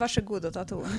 [0.00, 0.88] Varsågod och ta ton.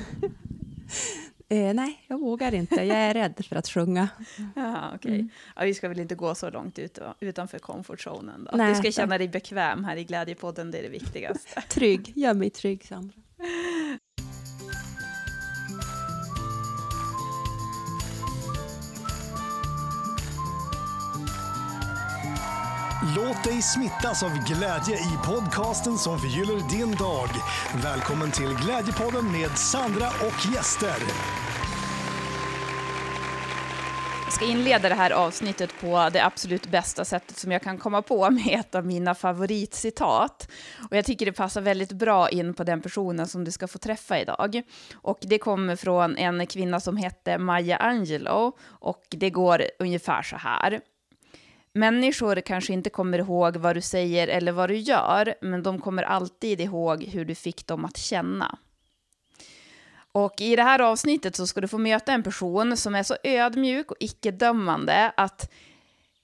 [1.49, 2.75] Eh, nej, jag vågar inte.
[2.75, 4.09] Jag är rädd för att sjunga.
[4.55, 5.13] Jaha, okej.
[5.13, 5.29] Mm.
[5.55, 8.47] Ja, vi ska väl inte gå så långt ut, utanför comfortzonen.
[8.51, 8.57] Då.
[8.57, 11.61] Nej, du ska känna dig bekväm här i Glädjepodden, det är det viktigaste.
[11.69, 12.13] Trygg.
[12.15, 13.15] Gör mig trygg, Sandra.
[23.43, 27.29] Låt dig smittas av glädje i podcasten som förgyller din dag.
[27.83, 30.95] Välkommen till Glädjepodden med Sandra och gäster.
[34.23, 38.01] Jag ska inleda det här avsnittet på det absolut bästa sättet som jag kan komma
[38.01, 40.51] på med ett av mina favoritcitat.
[40.89, 43.77] Och jag tycker det passar väldigt bra in på den personen som du ska få
[43.77, 44.61] träffa idag.
[44.93, 50.35] Och det kommer från en kvinna som hette Maya Angelou och det går ungefär så
[50.35, 50.81] här.
[51.73, 56.03] Människor kanske inte kommer ihåg vad du säger eller vad du gör, men de kommer
[56.03, 58.57] alltid ihåg hur du fick dem att känna.
[60.11, 63.15] Och i det här avsnittet så ska du få möta en person som är så
[63.23, 65.51] ödmjuk och icke-dömande att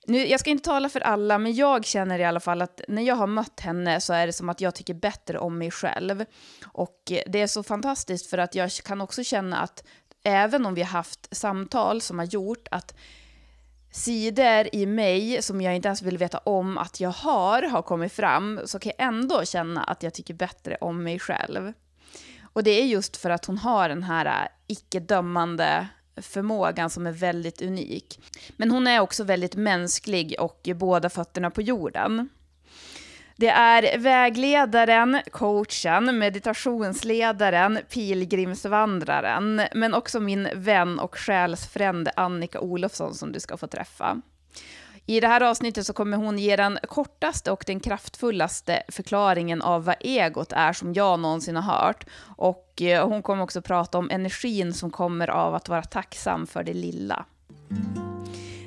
[0.07, 3.01] nu, jag ska inte tala för alla, men jag känner i alla fall att när
[3.01, 6.25] jag har mött henne så är det som att jag tycker bättre om mig själv.
[6.65, 9.83] Och det är så fantastiskt för att jag kan också känna att
[10.23, 12.95] även om vi har haft samtal som har gjort att
[13.91, 18.13] sidor i mig som jag inte ens vill veta om att jag har, har kommit
[18.13, 21.73] fram, så kan jag ändå känna att jag tycker bättre om mig själv.
[22.43, 25.87] Och det är just för att hon har den här äh, icke-dömande
[26.21, 28.19] förmågan som är väldigt unik.
[28.57, 32.29] Men hon är också väldigt mänsklig och båda fötterna på jorden.
[33.39, 43.31] Det är vägledaren, coachen, meditationsledaren, pilgrimsvandraren, men också min vän och själsfrände Annika Olofsson som
[43.31, 44.21] du ska få träffa.
[45.05, 49.85] I det här avsnittet så kommer hon ge den kortaste och den kraftfullaste förklaringen av
[49.85, 52.05] vad egot är som jag någonsin har hört.
[52.37, 56.63] Och eh, hon kommer också prata om energin som kommer av att vara tacksam för
[56.63, 57.25] det lilla.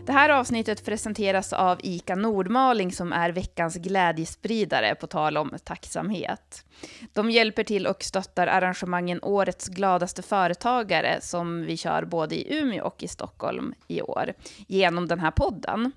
[0.06, 6.64] Det här avsnittet presenteras av ICA Nordmaling som är veckans glädjespridare på tal om tacksamhet.
[7.12, 12.84] De hjälper till och stöttar arrangemangen Årets gladaste företagare som vi kör både i Umeå
[12.84, 14.32] och i Stockholm i år
[14.66, 15.92] genom den här podden.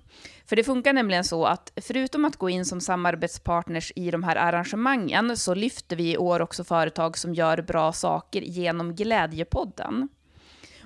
[0.46, 4.36] För det funkar nämligen så att förutom att gå in som samarbetspartners i de här
[4.36, 10.08] arrangemangen så lyfter vi i år också företag som gör bra saker genom Glädjepodden.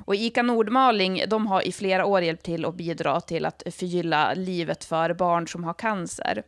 [0.09, 4.35] Och ICA Nordmaling, de har i flera år hjälpt till att bidra till att förgylla
[4.35, 6.43] livet för barn som har cancer.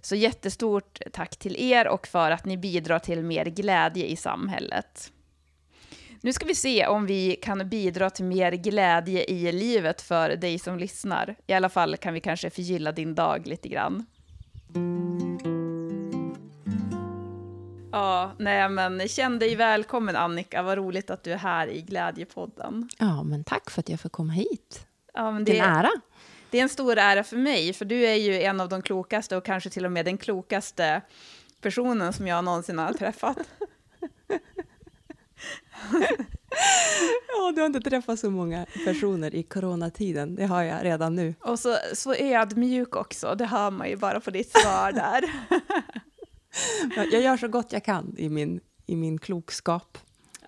[0.00, 5.12] Så jättestort tack till er och för att ni bidrar till mer glädje i samhället.
[6.20, 10.58] Nu ska vi se om vi kan bidra till mer glädje i livet för dig
[10.58, 11.36] som lyssnar.
[11.46, 14.06] I alla fall kan vi kanske förgylla din dag lite grann.
[17.94, 22.88] Ja, nej men känn dig välkommen Annika, vad roligt att du är här i Glädjepodden.
[22.98, 24.86] Ja, men tack för att jag får komma hit.
[25.14, 25.90] Ja, men Det det, är en ära.
[26.50, 29.36] det är en stor ära för mig, för du är ju en av de klokaste
[29.36, 31.00] och kanske till och med den klokaste
[31.60, 33.38] personen som jag någonsin har träffat.
[37.28, 40.34] Ja, du har inte träffat så många personer i coronatiden.
[40.34, 41.34] Det har jag redan nu.
[41.40, 45.24] Och så, så ödmjuk också, det hör man ju bara på ditt svar där.
[46.96, 49.98] Jag gör så gott jag kan i min, i min klokskap.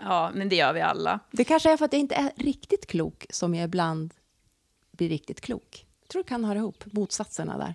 [0.01, 1.21] Ja, men det gör vi alla.
[1.31, 4.15] Det kanske är för att jag inte är riktigt klok som jag ibland
[4.93, 5.87] blir riktigt klok.
[6.03, 7.75] Jag tror det kan höra ihop, motsatserna där.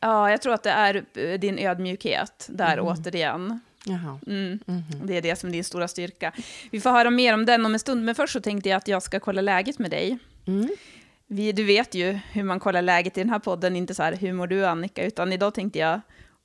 [0.00, 3.60] Ja, jag tror att det är eh, din ödmjukhet där återigen.
[3.86, 4.18] Jaha.
[4.26, 4.58] Mm.
[5.04, 6.32] Det är det som är din stora styrka.
[6.70, 8.88] Vi får höra mer om den om en stund, men först så tänkte jag att
[8.88, 10.18] jag ska kolla läget med dig.
[10.46, 10.68] Mm.
[11.26, 14.12] Vi, du vet ju hur man kollar läget i den här podden, inte så här
[14.12, 16.00] hur mår du Annika, utan idag tänkte jag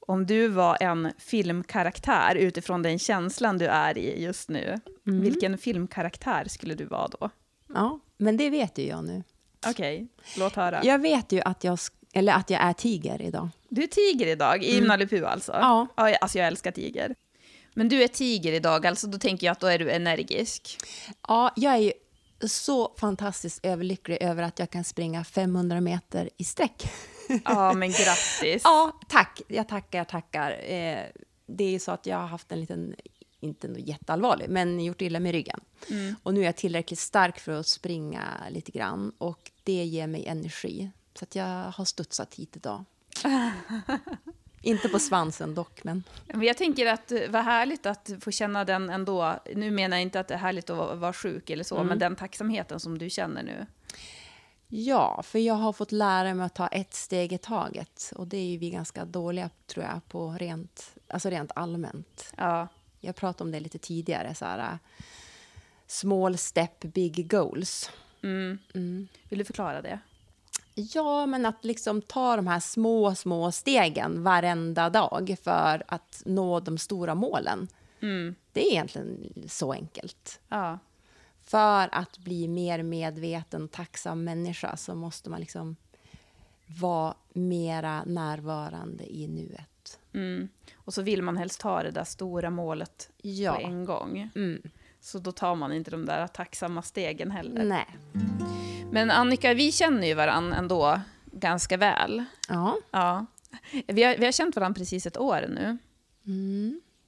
[0.10, 6.46] om du var en filmkaraktär utifrån den känslan du är i just nu, vilken filmkaraktär
[6.48, 7.30] skulle du vara då?
[7.74, 9.24] Ja, men det vet ju jag nu.
[9.68, 10.84] Okej, låt höra.
[10.84, 11.80] Jag vet ju att jag,
[12.14, 13.50] eller att jag är tiger idag.
[13.70, 15.52] Du är tiger idag, i Nalle Puh alltså?
[15.52, 15.88] Ja.
[15.96, 16.16] ja.
[16.22, 17.16] Alltså jag älskar tiger.
[17.74, 20.78] Men du är tiger idag, alltså då tänker jag att då är du energisk.
[21.28, 21.92] Ja, jag är ju
[22.48, 26.92] så fantastiskt överlycklig över att jag kan springa 500 meter i sträck.
[27.46, 28.62] Ja, men grattis.
[28.64, 29.42] Ja, tack.
[29.48, 30.52] Jag tackar, tackar.
[30.52, 31.04] Eh,
[31.46, 32.96] det är ju så att jag har haft en liten,
[33.40, 35.60] inte något jätteallvarlig, men gjort illa med ryggen.
[36.24, 40.26] Och nu är jag tillräckligt stark för att springa lite grann och det ger mig
[40.26, 40.90] energi.
[41.14, 42.86] Så att jag har studsat hit idag.
[44.62, 46.04] inte på svansen dock, men...
[46.28, 49.40] Jag tänker att eh, vad härligt att få känna den ändå.
[49.56, 52.16] Nu menar jag inte att det är härligt att vara, sjuk eller så, men den
[52.16, 53.66] tacksamheten som du känner nu.
[54.72, 58.14] Ja, för jag har fått lära mig att ta ett steg i taget.
[58.16, 62.34] Och det är vi ganska dåliga, tror jag, på rent, alltså rent allmänt.
[62.38, 62.68] Ja,
[63.00, 64.80] jag pratade om det lite tidigare, så här,
[65.88, 67.92] small step, big goals.
[69.30, 70.00] Vill du förklara det?
[70.76, 76.60] Ja, men att liksom ta de här små, små stegen varenda dag för att nå
[76.60, 77.68] de stora målen.
[78.52, 80.40] Det är egentligen så enkelt.
[80.50, 80.80] Ja.
[81.50, 85.76] För att bli mer medveten och tacksam människa så måste man liksom
[86.82, 90.00] vara mera närvarande i nuet.
[90.14, 90.50] Mm.
[90.76, 93.54] Och så vill man helst ha det där stora målet Ja.
[93.54, 94.30] på en gång.
[94.36, 94.62] Mm.
[95.02, 97.64] Så då tar man inte de där tacksamma stegen heller.
[97.64, 97.86] Nej.
[98.92, 102.24] Men Annika, vi känner ju varandra ändå ganska väl.
[102.50, 103.26] Ja, Ja.
[103.88, 105.78] Vi har, vi har känt varandra precis ett år nu.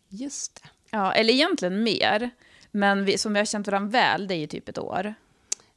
[0.10, 0.70] just det.
[0.92, 2.30] Ja, eller egentligen mer.
[2.72, 5.14] Men vi, som vi har känt varandra väl, det är ju typ ett år.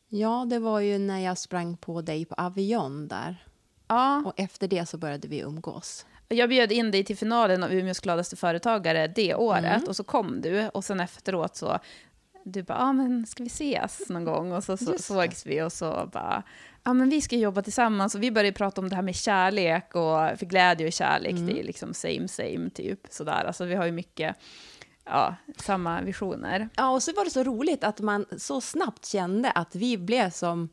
[0.09, 3.47] Ja, det var ju när jag sprang på dig på Avion där.
[3.89, 6.07] Ja, Och efter det så började vi umgås.
[6.29, 10.41] jag bjöd in dig till finalen av Umeås gladaste företagare det året och så kom
[10.41, 11.79] du och sen efteråt så
[12.45, 14.53] du bara, ah, men ska vi ses någon gång?
[14.53, 16.43] Och så, så sågs vi och så bara,
[16.85, 19.17] ja ah, men vi ska jobba tillsammans och vi började prata om det här med
[19.17, 23.45] kärlek och för glädje och kärlek, det är liksom same same typ sådär.
[23.45, 24.37] Alltså vi har ju mycket,
[25.05, 26.69] ja, samma visioner.
[26.77, 30.31] Ja, och så var det så roligt att man så snabbt kände att vi blev
[30.31, 30.69] som,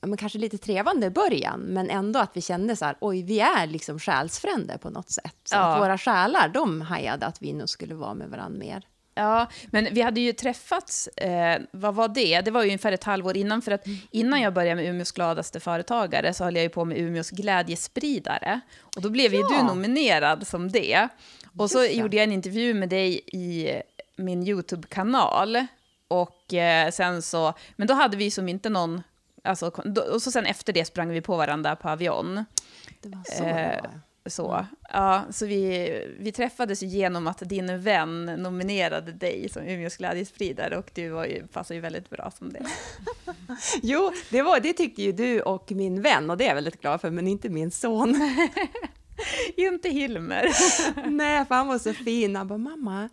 [0.00, 3.40] men kanske lite trevande i början, men ändå att vi kände så här, oj, vi
[3.40, 5.36] är liksom själsfränder på något sätt.
[5.44, 5.60] Så Ja.
[5.74, 8.82] att våra själar, de hajade att vi nog skulle vara med varandra mer.
[9.18, 12.40] Ja, men vi hade ju träffats, eh, vad var det?
[12.40, 15.60] Det var ju ungefär ett halvår innan, för att innan jag började med Umeås gladaste
[15.60, 18.60] företagare så höll jag ju på med Umeås glädjespridare.
[18.96, 19.48] Och då blev ju Ja.
[19.48, 21.08] du nominerad som det.
[21.58, 23.80] Och så gjorde jag en intervju med dig i
[24.16, 25.66] min YouTube-kanal.
[26.08, 29.02] Och eh, sen så, men då hade vi som inte någon,
[29.44, 32.44] alltså, då, och så sen efter det sprang vi på varandra på Avion.
[33.00, 34.00] Det var så Eh, det var.
[34.28, 40.76] Så, ja, så vi, vi träffades genom att din vän nominerade dig som Umeås glädjespridare
[40.76, 42.66] och du var ju, passar ju väldigt bra som det.
[43.82, 46.80] Jo, det, var, det tyckte ju du och min vän, och det är jag väldigt
[46.80, 48.16] glad för, men inte min son.
[49.56, 50.46] Inte Hilmer.
[51.10, 52.36] Nej, för han var så fin.
[52.36, 53.08] Han bara, mamma,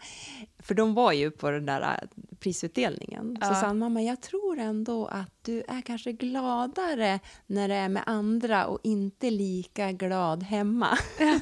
[0.60, 2.08] för de var ju på den där äh,
[2.40, 3.38] prisutdelningen.
[3.42, 3.56] Så Ja.
[3.56, 8.04] sa han, mamma, jag tror ändå att du är kanske gladare när det är med
[8.06, 10.98] andra och inte lika glad hemma.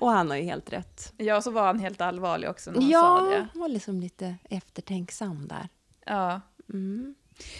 [0.00, 1.12] och han har ju helt rätt.
[1.16, 3.46] Ja, så var han helt allvarlig också när han sa Ja, det.
[3.52, 5.68] han var liksom lite eftertänksam där.
[6.06, 6.40] Ja.
[6.72, 7.14] Mm.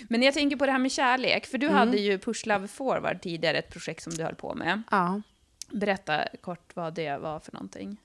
[0.08, 3.22] Men jag tänker på det här med kärlek, för du hade ju Push Love Forward
[3.22, 4.82] tidigare, ett projekt som du höll på med.
[4.90, 5.22] Ja.
[5.70, 7.96] Berätta kort vad det var för någonting.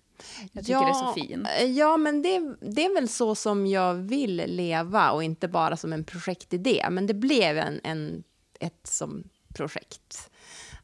[0.52, 1.48] Jag tycker det är så fint.
[1.78, 5.94] Ja, men det, det är väl så som jag vill leva och inte bara som
[5.94, 6.88] en projektidé.
[6.90, 8.24] Men det blev en, en,
[8.60, 10.30] ett som projekt.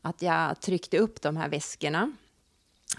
[0.02, 2.12] Att jag tryckte upp de här väskorna.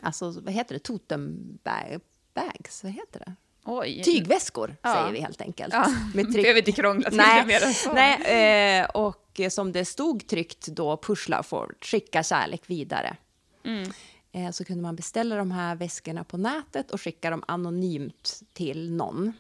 [0.03, 0.79] Alltså, vad heter det?
[0.79, 2.83] Totembags?
[2.83, 3.35] Vad heter det?
[3.71, 4.03] Oj.
[4.05, 4.95] Tygväskor, Ja.
[4.95, 5.75] säger vi helt enkelt.
[5.75, 6.37] Ja, Med tryck.
[6.43, 10.97] behöver inte krångla till Nej, det mer nej eh, och som det stod tryckt då,
[10.97, 13.17] push love forward, skicka kärlek vidare.
[13.65, 13.91] Mm.
[14.33, 18.91] Eh, så kunde man beställa de här väskorna på nätet och skicka dem anonymt till
[18.93, 19.33] någon.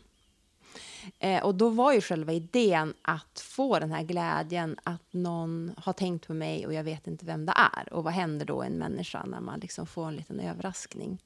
[1.18, 5.92] Eh, och då var ju själva idén att få den här glädjen att någon har
[5.92, 7.92] tänkt på mig och jag vet inte vem det är.
[7.92, 11.18] Och vad händer då en människa när man liksom får en liten överraskning?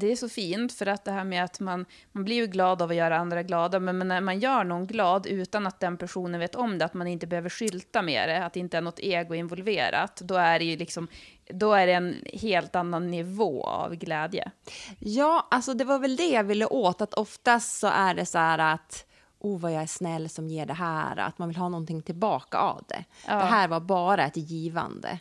[0.00, 2.82] Det är så fint, för att det här med att man, man blir ju glad
[2.82, 5.96] av att göra andra glada, men, men när man gör någon glad utan att den
[5.96, 8.80] personen vet om det, att man inte behöver skylta med det, att det inte är
[8.80, 11.08] något ego involverat, då är det ju liksom,
[11.50, 14.50] då är det en helt annan nivå av glädje.
[14.98, 18.38] Ja, alltså det var väl det jag ville åt, att oftast så är det så
[18.38, 19.04] här att
[19.38, 22.58] oh vad jag är snäll som ger det här, att man vill ha någonting tillbaka
[22.58, 23.04] av det.
[23.26, 23.34] Ja.
[23.34, 25.18] Det här var bara ett givande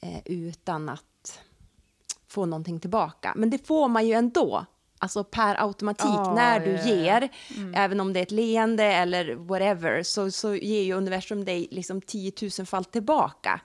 [0.00, 1.04] eh, utan att
[2.34, 3.32] få någonting tillbaka.
[3.36, 4.64] Men det får man ju ändå,
[4.98, 6.84] alltså per automatik, Ja, när du ja.
[6.86, 7.28] ger,
[7.74, 12.00] även om det är ett leende eller whatever, så, så ger ju universum dig liksom
[12.00, 13.60] tiotusenfalt tillbaka.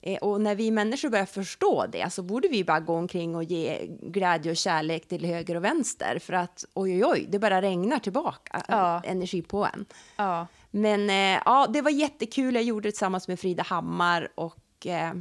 [0.00, 3.44] Eh, Och när vi människor börjar förstå det så borde vi bara gå omkring och
[3.44, 6.18] ge glädje och kärlek till höger och vänster.
[6.18, 9.02] För att oj, oj, oj, det bara regnar tillbaka Ja.
[9.04, 9.84] energi på en.
[10.16, 10.46] ja.
[10.70, 12.54] Men eh, ja, det var jättekul.
[12.54, 15.12] Jag gjorde det tillsammans med Frida Hammar och eh,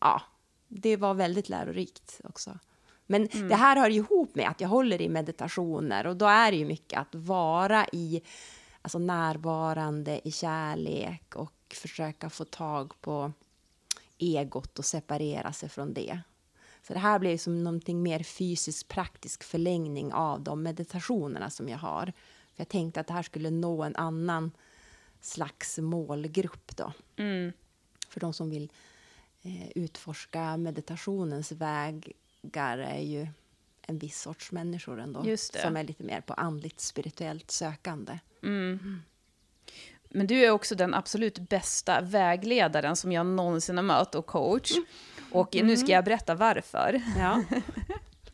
[0.00, 0.22] ja,
[0.80, 2.58] det var väldigt lärorikt också.
[3.06, 6.56] Men det här hör ihop med att jag håller i meditationer och då är det
[6.56, 8.22] ju mycket att vara i
[8.82, 13.32] alltså närvarande i kärlek och försöka få tag på
[14.18, 16.20] egot och separera sig från det.
[16.82, 21.78] Så det här blir som någonting mer fysiskt praktisk förlängning av de meditationerna som jag
[21.78, 22.06] har.
[22.54, 24.52] För jag tänkte att det här skulle nå en annan
[25.20, 26.92] slags målgrupp då.
[27.16, 27.52] Mm.
[28.08, 28.72] För de som vill
[29.44, 33.26] eh, utforska meditationens vägar är ju
[33.86, 35.22] en viss sorts människor ändå.
[35.62, 38.18] Som är lite mer på andligt spirituellt sökande.
[40.10, 44.70] Men du är också den absolut bästa vägledaren som jag någonsin har mött och coach.
[45.32, 47.02] Och nu ska jag berätta varför.
[47.18, 47.42] Ja.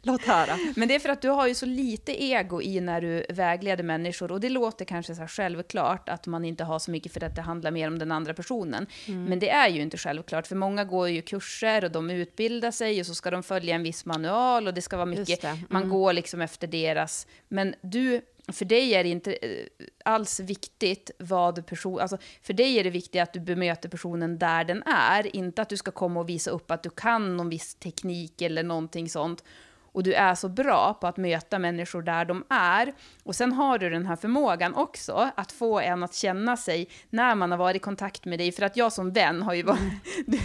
[0.03, 0.59] Låt höra.
[0.77, 3.85] Men det är för att du har ju så lite ego i när du vägleder
[3.85, 7.25] människor och det låter kanske så här självklart att man inte har så mycket för
[7.25, 8.87] att det handlar mer om den andra personen.
[9.07, 13.01] Men det är ju inte självklart, för många går ju kurser och de utbildar sig
[13.01, 15.59] och så ska de följa en viss manual och det ska vara mycket, det.
[15.69, 17.27] man går liksom efter deras.
[17.49, 18.21] Men du,
[18.53, 19.67] för dig är det inte eh,
[20.05, 24.65] alls viktigt vad person, alltså för dig är det viktigt att du bemöter personen där
[24.65, 27.75] den är, inte att du ska komma och visa upp att du kan någon viss
[27.75, 29.45] teknik eller någonting sånt
[29.93, 32.93] och du är så bra på att möta människor där de är.
[33.23, 37.35] Och sen har du den här förmågan också att få en att känna sig när
[37.35, 38.53] man har varit i kontakt med dig.
[38.53, 39.81] För att jag som vän har ju varit...
[40.27, 40.39] Du,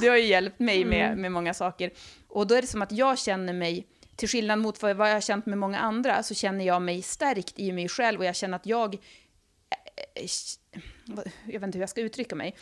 [0.00, 1.90] du har ju hjälpt mig med, med många saker.
[2.28, 5.20] Och då är det som att jag känner mig, till skillnad mot vad jag har
[5.20, 8.56] känt med många andra, så känner jag mig stärkt i mig själv och jag känner
[8.56, 8.94] att jag...
[8.94, 10.26] eh,
[11.46, 12.56] Jag vet inte hur jag ska uttrycka mig.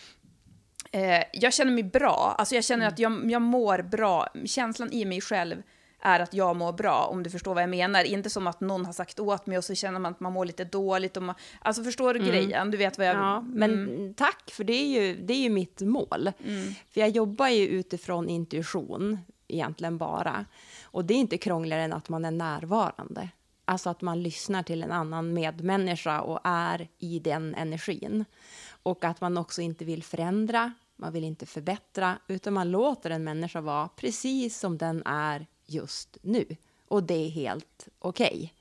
[0.93, 4.29] Eh, jag känner mig bra, alltså jag känner att jag, jag mår bra.
[4.45, 5.63] Känslan i mig själv
[6.03, 8.05] är att jag mår bra, om du förstår vad jag menar.
[8.05, 10.45] Inte som att någon har sagt åt mig och så känner man att man mår
[10.45, 11.17] lite dåligt.
[11.17, 12.71] Och man, alltså förstår du grejen?
[12.71, 13.17] Du vet vad jag...
[13.17, 16.33] Ja, men tack, för det är ju, det är ju mitt mål.
[16.91, 20.45] För jag jobbar ju utifrån intuition, egentligen bara.
[20.85, 23.29] Och det är inte krångligare än att man är närvarande.
[23.65, 28.25] Alltså att man lyssnar till en annan medmänniska och är i den energin.
[28.83, 33.25] Och att man också inte vill förändra, man vill inte förbättra, utan man låter en
[33.25, 36.57] människa vara precis som den är just nu.
[36.89, 38.55] Och det är helt okej.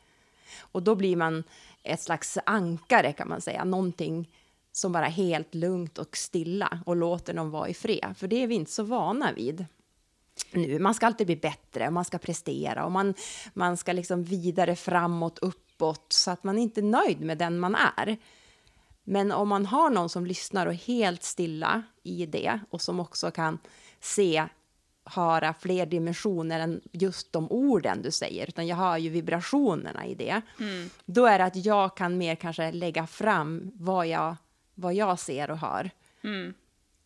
[0.59, 1.43] Och då blir man
[1.83, 4.29] ett slags ankare kan man säga, någonting
[4.71, 8.15] som bara är helt lugnt och stilla och låter dem vara i fred.
[8.17, 9.65] För det är vi inte så vana vid
[10.51, 10.79] nu.
[10.79, 13.13] Man ska alltid bli bättre, man ska prestera och man,
[13.53, 17.75] man ska liksom vidare framåt, uppåt, så att man inte är nöjd med den man
[17.75, 18.17] är.
[19.03, 22.99] Men om man har någon som lyssnar och är helt stilla i det och som
[22.99, 23.59] också kan
[23.99, 24.45] se,
[25.11, 30.15] höra fler dimensioner än just de orden du säger, utan jag hör ju vibrationerna i
[30.15, 30.41] det.
[31.05, 34.35] Då är det att jag kan mer kanske lägga fram vad jag,
[34.75, 35.91] vad jag ser och hör.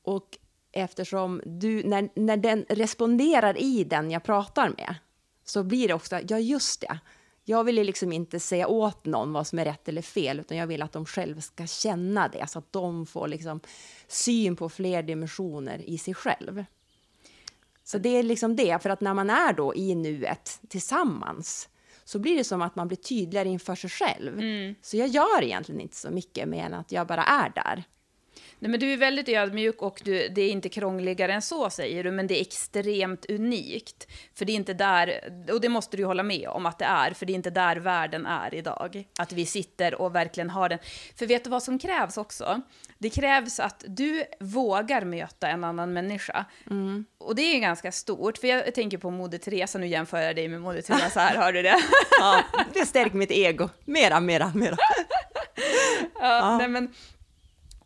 [0.02, 0.38] Och
[0.72, 4.96] eftersom du, när, när den responderar i den jag pratar med,
[5.46, 7.00] så blir det också, ja just det.
[7.46, 10.58] Jag vill ju liksom inte säga åt någon vad som är rätt eller fel, utan
[10.58, 13.60] jag vill att de själva ska känna det, så att de får liksom
[14.08, 16.66] syn på fler dimensioner i sig själv.
[17.94, 21.70] Så det är liksom det, för att när man är då i nuet tillsammans,
[22.04, 24.42] så blir det som att man blir tydligare inför sig själv.
[24.82, 27.84] Så jag gör egentligen inte så mycket mer än att jag bara är där.
[28.64, 32.04] Nej, men du är väldigt ödmjuk och du, det är inte krångligare än så säger
[32.04, 34.08] du, men det är extremt unikt.
[34.36, 37.12] För det är inte där, och det måste du hålla med om att det är,
[37.12, 39.08] för det är inte där världen är idag.
[39.20, 40.80] Att vi sitter och verkligen har den.
[41.16, 42.62] För vet du vad som krävs också?
[42.98, 46.46] Det krävs att du vågar möta en annan människa.
[47.18, 50.48] Och det är ganska stort, för jag tänker på Moder Teresa, nu jämför jag dig
[50.48, 51.78] med Moder Teresa här, hör du det?
[52.20, 52.44] Ja,
[52.74, 53.70] det stärker mitt ego.
[53.86, 54.78] Mera, mera, mera.
[56.20, 56.94] Ja, Nej, men,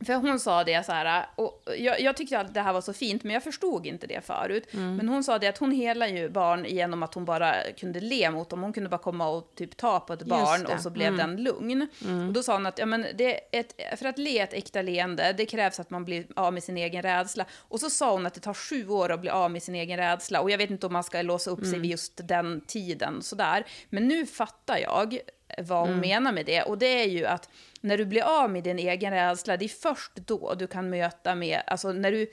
[0.05, 2.93] för hon sa det så här, och jag, jag tyckte att det här var så
[2.93, 4.67] fint, men jag förstod inte det förut.
[4.71, 8.31] Men hon sa det att hon helar ju barn genom att hon bara kunde le
[8.31, 8.61] mot dem.
[8.61, 11.87] Hon kunde bara komma och typ ta på ett barn och så blev den lugn.
[12.27, 15.33] Och då sa hon att ja, men det ett, för att le ett äkta leende,
[15.37, 17.45] det krävs att man blir av med sin egen rädsla.
[17.57, 19.97] Och så sa hon att det tar sju år att bli av med sin egen
[19.97, 20.41] rädsla.
[20.41, 23.65] Och jag vet inte om man ska låsa upp sig vid just den tiden sådär.
[23.89, 25.19] Men nu fattar jag
[25.57, 26.61] vad hon menar med det.
[26.61, 27.49] Och det är ju att
[27.81, 31.35] när du blir av med din egen rädsla, det är först då du kan möta
[31.35, 32.27] med, alltså när du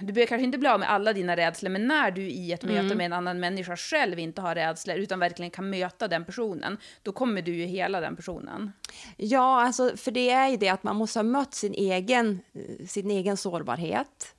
[0.00, 2.62] du behöver kanske inte bli av med alla dina rädslor, men när du i ett
[2.62, 6.78] möte med en annan människa själv inte har rädslor, utan verkligen kan möta den personen,
[7.02, 8.72] då kommer du ju hela den personen.
[9.16, 12.86] Ja, alltså, för det är ju det att man måste ha mött sin egen, eh,
[12.86, 14.34] sin egen sårbarhet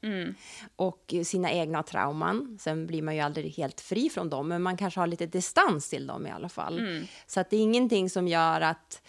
[0.75, 2.57] och sina egna trauman.
[2.61, 5.89] Sen blir man ju aldrig helt fri från dem, men man kanske har lite distans
[5.89, 6.79] till dem i alla fall.
[7.27, 9.01] Så att det är ingenting som gör att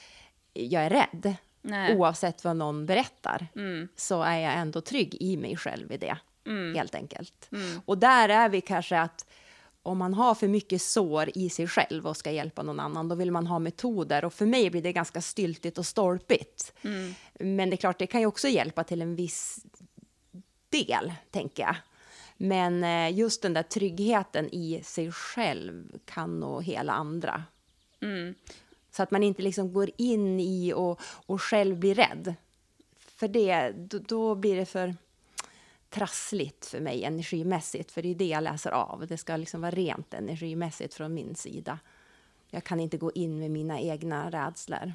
[0.52, 1.34] jag är rädd.
[1.68, 1.96] Nej.
[1.96, 3.46] Oavsett vad någon berättar
[3.96, 6.18] så är jag ändå trygg i mig själv i det,
[6.76, 7.50] helt enkelt.
[7.84, 9.26] Och där är vi kanske att
[9.82, 13.14] om man har för mycket sår i sig själv och ska hjälpa någon annan, då
[13.14, 14.24] vill man ha metoder.
[14.24, 16.72] Och för mig blir det ganska styltigt och stolpigt.
[17.40, 19.64] Men det är klart, det kan ju också hjälpa till en viss
[20.68, 21.76] del, tänker jag.
[22.36, 27.44] Men eh, just den där tryggheten i sig själv kan nog hela andra.
[28.98, 32.34] Så att man inte liksom går in i och, och själv blir rädd.
[32.98, 34.94] För det, då, då blir det för...
[35.88, 39.06] trassligt för mig energimässigt, för det är det jag läser av.
[39.06, 41.78] Det ska liksom vara rent energimässigt från min sida.
[42.50, 44.92] Jag kan inte gå in med mina egna rädslor.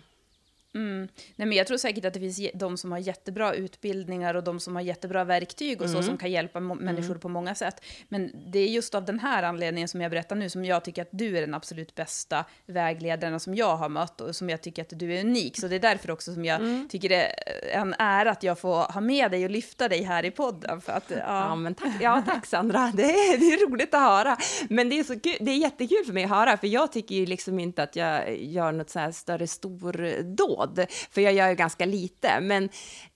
[0.75, 1.07] Mm.
[1.35, 4.59] Nej, men jag tror säkert att det finns de som har jättebra utbildningar och de
[4.59, 5.97] som har jättebra verktyg och mm.
[5.97, 6.77] så som kan hjälpa mm.
[6.77, 7.83] människor på många sätt.
[8.09, 11.01] Men det är just av den här anledningen som jag berättar nu som jag tycker
[11.01, 14.81] att du är den absolut bästa vägledaren som jag har mött och som jag tycker
[14.81, 15.59] att du är unik.
[15.59, 16.87] Så det är därför också som jag mm.
[16.89, 20.25] tycker det är en ära att jag får ha med dig och lyfta dig här
[20.25, 20.81] i podden.
[20.81, 21.17] För att, ja.
[21.17, 24.37] ja men tack, ja, tack Sandra, det är, det är roligt att höra.
[24.69, 27.15] Men det är, så kul, det är jättekul för mig att höra, för jag tycker
[27.15, 31.49] ju liksom inte att jag gör något så här större stordåd råd, för jag gör
[31.49, 32.39] ju ganska lite.
[32.41, 32.69] Men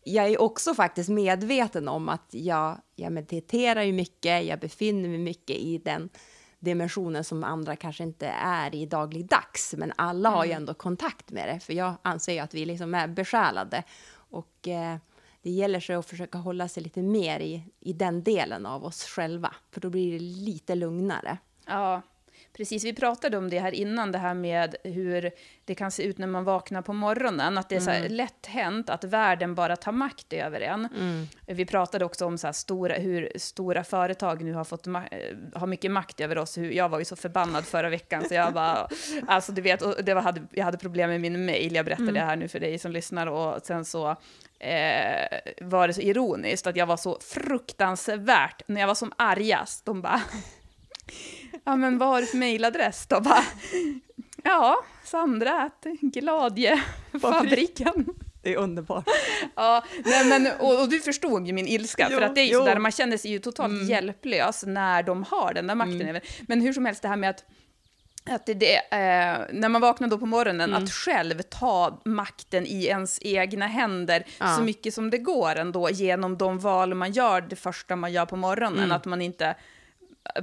[0.04, 5.18] jag är också faktiskt medveten om att jag, jag mediterar ju mycket, jag befinner mig
[5.18, 6.10] mycket i den
[6.60, 9.76] dimensionen som andra kanske inte är i dagligdags.
[9.78, 10.62] Men alla har ju mm.
[10.62, 13.84] ändå kontakt med det, för jag anser ju att vi liksom är besjälade.
[14.30, 14.98] Och eh,
[15.42, 19.04] det gäller sig att försöka hålla sig lite mer i, i den delen av oss
[19.04, 21.38] själva, för då blir det lite lugnare.
[21.66, 22.02] Ja,
[22.58, 25.32] Precis, vi pratade om det här innan, det här med hur
[25.66, 27.58] det kan se ut när man vaknar på morgonen.
[27.58, 28.12] Att det är så mm.
[28.12, 30.86] lätt hänt att världen bara tar makt över en.
[30.86, 31.28] Mm.
[31.46, 34.86] Vi pratade också om så stora, hur stora företag nu har fått
[35.54, 36.58] har mycket makt över oss.
[36.58, 38.88] Hur, jag var ju så förbannad förra veckan, så jag bara...
[39.28, 42.14] alltså du vet, det var, hade, jag hade problem med min mail, jag berättade mm.
[42.14, 43.28] det här nu för dig som lyssnar.
[43.28, 44.10] Och sen så
[44.60, 49.86] eh, var det så ironiskt att jag var så fruktansvärt, när jag var som argast,
[49.86, 50.22] de bara
[51.68, 53.20] ja men vad har du för mejladress då?
[53.20, 53.44] Bara,
[54.44, 55.70] ja, Sandra
[56.02, 58.06] Gladjefabriken.
[58.42, 59.06] Det är underbart.
[59.56, 62.46] ja, nej men, och, och, du förstod ju min ilska, jo, för att det är
[62.46, 63.88] ju sådär, man känner sig ju totalt mm.
[63.88, 66.02] hjälplös när de har den där makten.
[66.02, 66.22] Mm.
[66.48, 67.46] Men hur som helst, det här med att
[68.30, 70.84] att det, det eh, när man vaknar då på morgonen, mm.
[70.84, 74.56] att själv ta makten i ens egna händer ja.
[74.56, 78.26] så mycket som det går ändå genom de val man gör det första man gör
[78.26, 78.84] på morgonen.
[78.84, 78.92] Mm.
[78.92, 79.56] Att man inte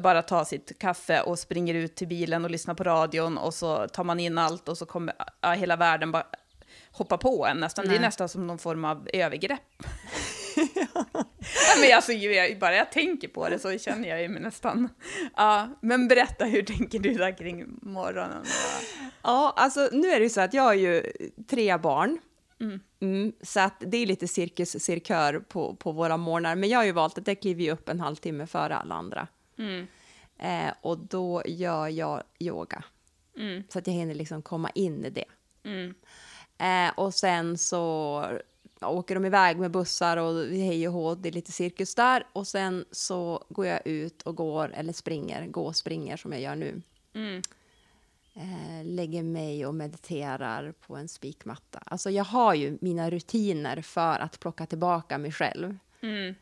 [0.01, 3.89] bara tar sitt kaffe och springer ut till bilen och lyssnar på radion och så
[3.89, 6.27] tar man in allt och så kommer ja, hela världen bara
[6.91, 7.89] hoppa på en nästan.
[7.89, 9.61] Det är nästan som någon form av övergrepp.
[10.75, 12.13] ja, men alltså,
[12.61, 14.89] bara jag tänker på det så känner jag mig nästan...
[15.37, 18.45] Ja, men berätta, hur tänker du där kring morgonen?
[19.23, 21.13] Ja, alltså nu är det ju så att jag har ju
[21.51, 22.19] tre barn.
[22.61, 22.81] Mm.
[23.01, 26.55] Mm, så att det är lite cirkus, cirkör på, på våra morgnar.
[26.57, 29.29] Men jag har ju valt att jag kliver upp en halvtimme före alla andra.
[29.59, 29.87] Mm.
[30.39, 32.85] Eh, och då gör jag yoga.
[33.37, 33.63] Mm.
[33.69, 35.25] Så att jag hinner liksom komma in i det.
[35.65, 35.95] Mm.
[36.59, 38.25] Eh, och sen så
[38.81, 42.27] åker de iväg med bussar och hej och hå, det är lite cirkus där.
[42.33, 46.41] Och sen så går jag ut och går, eller springer, gå och springer som jag
[46.41, 46.83] gör nu.
[47.15, 47.43] Mm.
[48.35, 51.83] Eh, lägger mig och mediterar på en spikmatta.
[51.87, 55.79] Alltså jag har ju mina rutiner för att plocka tillbaka mig själv.
[56.01, 56.35] Mm.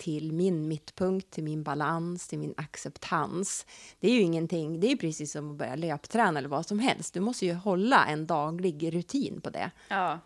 [0.00, 3.66] Till min mittpunkt, till min balans, till min acceptans.
[4.00, 7.14] Det är ju ingenting, det är precis som att börja löpträna eller vad som helst.
[7.14, 9.70] Du måste ju hålla en daglig rutin på det.
[9.88, 10.18] Ja.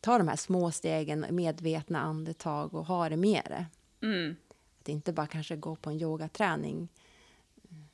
[0.00, 3.66] Ta de här små stegen, medvetna andetag och ha det med det.
[4.06, 4.36] Mm.
[4.80, 6.88] Att inte bara kanske gå på en yogaträning,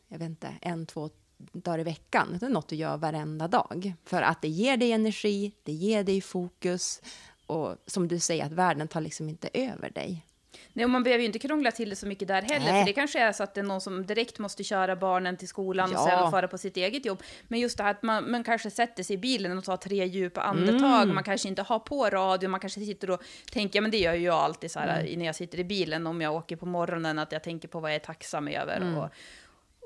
[0.09, 2.37] jag vet inte, en, två dagar i veckan.
[2.41, 3.95] Det är något du gör varenda dag.
[4.05, 7.03] För att det ger dig energi, det ger dig fokus
[7.47, 10.27] och som du säger, att världen tar liksom inte över dig.
[10.73, 12.83] Nej, och man behöver ju inte krångla till det så mycket där heller, Nej.
[12.83, 15.49] för det kanske är så att det är någon som direkt måste köra barnen till
[15.49, 15.99] skolan ja.
[15.99, 17.23] och sen fara på sitt eget jobb.
[17.49, 20.07] Men just det här att man, man kanske sätter sig i bilen och tar tre
[20.07, 21.15] djupa andetag, mm.
[21.15, 23.23] man kanske inte har på radio, man kanske sitter och
[23.53, 25.19] tänker, ja men det gör ju jag alltid så här mm.
[25.19, 27.91] när jag sitter i bilen om jag åker på morgonen, att jag tänker på vad
[27.91, 28.97] jag är tacksam över mm.
[28.97, 29.11] och,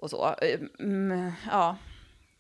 [0.02, 0.34] och så.
[0.78, 1.76] Mm, ja.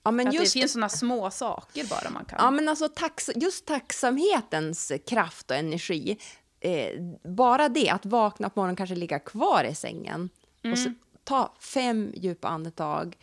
[0.02, 2.38] Ja, men att just, det finns sådana små saker bara man kan.
[2.42, 6.18] Ja, men alltså tax, just tacksamhetens kraft och energi,
[6.60, 10.30] eh, bara det, att vakna på morgonen, kanske ligga kvar i sängen
[10.62, 10.72] mm.
[10.72, 10.92] och så,
[11.24, 13.16] ta fem djupa andetag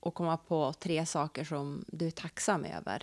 [0.00, 3.02] och komma på tre saker som du är tacksam över.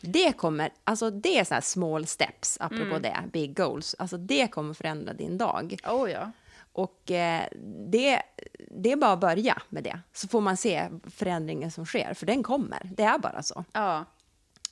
[0.00, 3.02] Det kommer, alltså det är så här small steps, apropå mm.
[3.02, 3.94] det, big goals.
[3.98, 5.76] Alltså det kommer förändra din dag.
[5.86, 6.32] Oh, ja.
[6.72, 7.42] Och eh,
[7.90, 8.22] det,
[8.70, 12.26] det är bara att börja med det, så får man se förändringen som sker, för
[12.26, 12.90] den kommer.
[12.96, 13.64] Det är bara så.
[13.72, 14.04] Ja.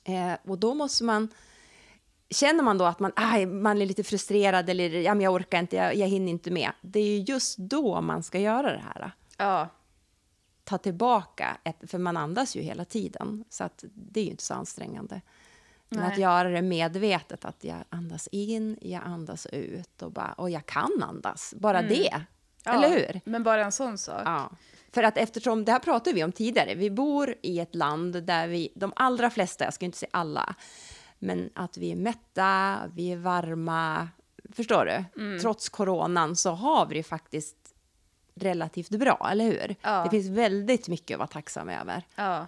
[0.03, 1.29] Eh, och då måste man
[2.31, 5.59] Känner man då att man, aj, man är lite frustrerad eller ja, men jag orkar
[5.59, 6.71] inte, jag, jag hinner inte med.
[6.81, 9.11] Det är ju just då man ska göra det här.
[9.37, 9.69] Ja.
[10.63, 13.43] Ta tillbaka, ett, för man andas ju hela tiden.
[13.49, 15.21] Så att det är ju inte så ansträngande.
[15.89, 16.11] Men Nej.
[16.11, 20.65] att göra det medvetet, att jag andas in, jag andas ut och, bara, och jag
[20.65, 21.53] kan andas.
[21.57, 21.89] Bara mm.
[21.89, 22.21] det.
[22.63, 23.21] Ja, eller hur?
[23.25, 24.21] Men bara en sån sak.
[24.25, 24.51] Ja.
[24.91, 28.47] För att eftersom, det här pratade vi om tidigare, vi bor i ett land där
[28.47, 30.55] vi, de allra flesta, jag ska inte säga alla,
[31.21, 34.09] men att vi är mätta, vi är varma,
[34.53, 35.39] förstår du?
[35.39, 37.57] Trots coronan så har vi det faktiskt
[38.35, 39.75] relativt bra, eller hur?
[39.81, 40.03] Ja.
[40.03, 42.03] Det finns väldigt mycket att vara tacksam över.
[42.15, 42.47] Ja.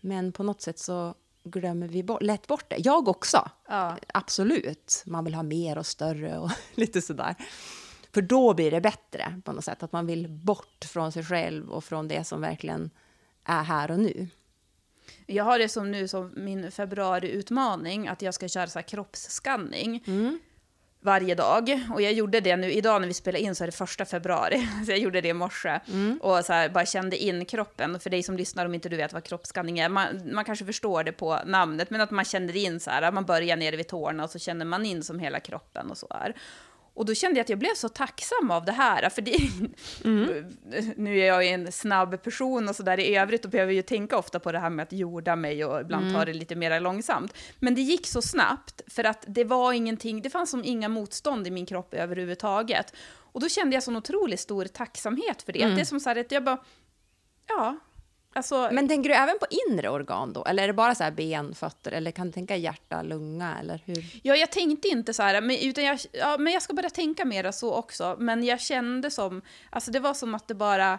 [0.00, 2.76] Men på något sätt så glömmer vi bort, lätt bort det.
[2.78, 3.50] Jag också.
[3.68, 3.96] Ja.
[4.14, 5.02] Absolut.
[5.06, 7.34] Man vill ha mer och större och lite sådär.
[8.14, 9.82] För då blir det bättre på något sätt.
[9.82, 12.90] Att man vill bort från sig själv och från det som verkligen
[13.44, 14.28] är här och nu.
[15.32, 20.02] Jag har det som nu som min februariutmaning, att jag ska köra så här kroppsskanning
[21.02, 21.80] varje dag.
[21.94, 24.68] Och jag gjorde det nu, idag när vi spelar in så är det första februari,
[24.86, 25.80] så jag gjorde det i morse.
[26.20, 28.00] Och så här, bara kände in kroppen.
[28.00, 31.04] För dig som lyssnar, om inte du vet vad kroppsskanning är, man, man kanske förstår
[31.04, 34.24] det på namnet, men att man känner in så här, man börjar nere vid tårna
[34.24, 36.34] och så känner man in som hela kroppen och så här.
[36.94, 39.36] Och då kände jag att jag blev så tacksam av det här, för det,
[40.96, 43.82] nu är jag ju en snabb person och så där i övrigt och behöver ju
[43.82, 46.80] tänka ofta på det här med att jorda mig och ibland ta det lite mer
[46.80, 47.34] långsamt.
[47.58, 51.46] Men det gick så snabbt för att det var ingenting, det fanns som inga motstånd
[51.46, 52.94] i min kropp överhuvudtaget.
[53.32, 55.62] Och då kände jag sån otroligt stor tacksamhet för det.
[55.62, 56.58] Att det är som så här att jag bara,
[57.48, 57.76] ja,
[58.32, 58.68] alltså.
[58.72, 60.44] Men tänker du även på inre organ då?
[60.44, 61.92] Eller är det bara så här ben, fötter?
[61.92, 63.58] Eller kan du tänka hjärta, lunga?
[63.60, 64.20] Eller hur?
[64.22, 67.24] Ja, jag tänkte inte så här, men, utan jag, ja, men jag ska börja tänka
[67.24, 68.16] mera så också.
[68.18, 70.98] Men jag kände som, alltså det var som att det bara,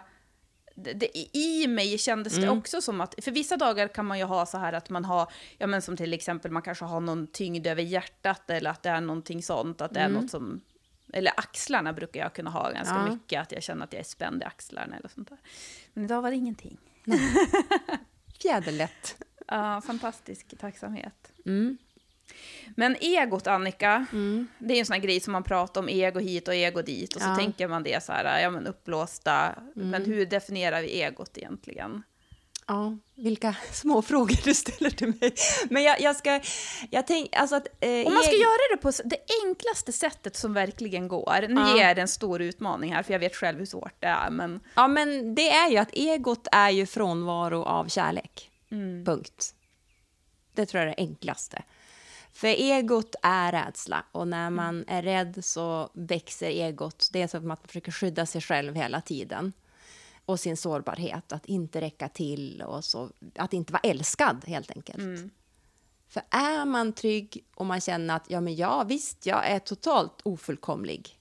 [0.74, 4.24] det, det, I mig kändes det också som att, för vissa dagar kan man ju
[4.24, 7.26] ha så här att man har, ja men som till exempel man kanske har någon
[7.26, 10.60] tyngd över hjärtat eller att det är någonting sånt, att det är något som,
[11.12, 13.12] eller axlarna brukar jag kunna ha ganska Ja.
[13.14, 15.38] mycket, att jag känner att jag är spänd i axlarna eller sånt där.
[15.92, 16.78] Men idag var det ingenting.
[18.42, 19.16] Fjäderlätt.
[19.48, 21.32] Ja, fantastisk tacksamhet.
[21.46, 21.78] Mm.
[22.76, 24.06] Men egot, Annika,
[24.58, 27.16] det är en sån här grej som man pratar om, ego hit och ego dit.
[27.16, 27.36] Och så Ja.
[27.36, 29.54] tänker man det så här, ja men uppblåsta.
[29.74, 32.02] Men hur definierar vi egot egentligen?
[32.66, 35.34] Ja, vilka små frågor du ställer till mig.
[35.70, 36.40] Men jag, jag ska...
[36.90, 37.66] Jag tänk, alltså att...
[37.80, 41.46] Eh, Om man ska eg- göra det på det enklaste sättet som verkligen går.
[41.48, 41.76] Nu Ja.
[41.76, 44.30] ger jag det en stor utmaning här, för jag vet själv hur svårt det är.
[44.30, 48.50] Men Ja, men det är ju att egot är ju frånvaro av kärlek.
[49.06, 49.54] Punkt.
[50.54, 51.62] Det tror jag är det enklaste.
[52.32, 57.08] För egot är rädsla och när man är rädd så växer egot.
[57.12, 59.52] Det är som att man försöker skydda sig själv hela tiden.
[60.26, 65.02] Och sin sårbarhet, att inte räcka till och så, att inte vara älskad helt enkelt.
[66.08, 70.20] För är man trygg och man känner att ja, men ja, visst, jag är totalt
[70.22, 71.18] ofullkomlig.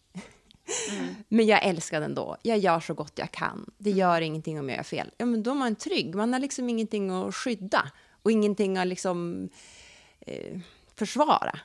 [1.27, 2.37] Men jag älskar den ändå.
[2.41, 3.71] Jag gör så gott jag kan.
[3.77, 5.11] Det gör ingenting om jag gör fel.
[5.17, 6.15] Ja, men då är man trygg.
[6.15, 7.91] Man har liksom ingenting att skydda
[8.23, 9.49] och ingenting att liksom,
[10.19, 10.59] eh,
[10.95, 11.59] försvara.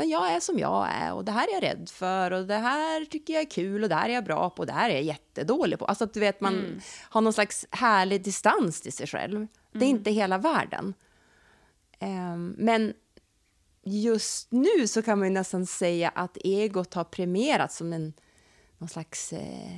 [0.00, 2.56] Utan jag är som jag är och det här är jag rädd för och det
[2.56, 4.90] här tycker jag är kul och det här är jag bra på och det här
[4.90, 5.84] är jag jättedålig på.
[5.84, 9.46] Alltså att du vet, man har någon slags härlig distans till sig själv.
[9.72, 10.94] Det är inte hela världen.
[11.98, 12.94] Ehm, men
[13.84, 18.12] just nu så kan man ju nästan säga att egot har premierats som en
[18.78, 19.74] någon slags eh,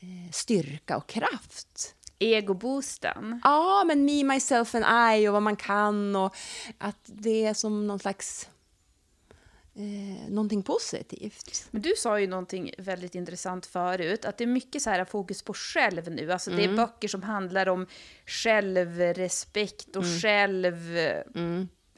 [0.00, 1.94] eh, styrka och kraft.
[2.18, 3.40] egoboosten.
[3.44, 6.36] Ja, men me, myself and I och vad man kan och
[6.78, 8.48] att det är som någon slags
[9.74, 11.68] eh, någonting positivt.
[11.70, 15.42] Men du sa ju någonting väldigt intressant förut, att det är mycket så här fokus
[15.42, 16.32] på själv nu.
[16.32, 17.86] Alltså det är böcker som handlar om
[18.26, 20.98] självrespekt och själv...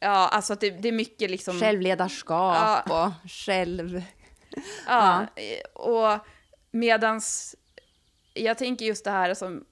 [0.00, 1.60] Ja, alltså det, det är mycket liksom...
[1.60, 4.02] Självledarskap och själv...
[4.86, 5.26] Ja,
[5.72, 6.18] och
[6.70, 7.56] medans...
[8.34, 9.64] Jag tänker just det här som...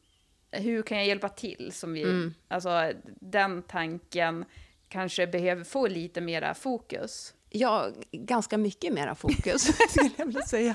[0.50, 1.72] Hur kan jag hjälpa till?
[1.72, 4.44] Som vi, Alltså den tanken
[4.88, 7.34] kanske behöver få lite mera fokus.
[7.56, 10.74] Ja, ganska mycket mera fokus, skulle jag vilja säga.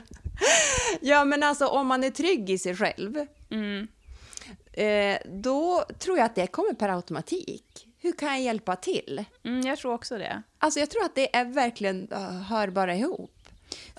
[1.01, 3.17] Ja, men alltså om man är trygg i sig själv,
[4.73, 7.87] eh, då tror jag att det kommer per automatik.
[7.97, 9.25] Hur kan jag hjälpa till?
[9.45, 10.43] Mm, jag tror också det.
[10.59, 13.38] Alltså jag tror att det är verkligen uh, hör bara ihop.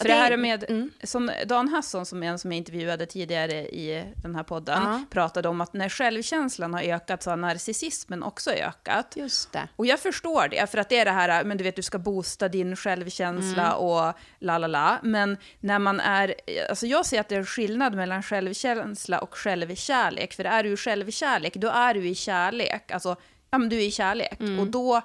[0.01, 3.55] För det här är med, som Dan Hasson, som är en som jag intervjuade tidigare
[3.69, 5.03] i den här podden, Ja.
[5.11, 9.13] pratade om att när självkänslan har ökat så har narcissismen också ökat.
[9.17, 9.69] Just det.
[9.77, 11.99] Och jag förstår det, för att det är det här, men du vet, du ska
[11.99, 14.99] boosta din självkänsla och la la la.
[15.03, 16.35] Men när man är,
[16.71, 20.35] alltså jag ser att det är skillnad mellan självkänsla och självkärlek.
[20.35, 22.91] För är du i självkärlek, då är du i kärlek.
[22.91, 23.17] Alltså,
[23.51, 24.41] ja men du är i kärlek.
[24.61, 25.03] Och då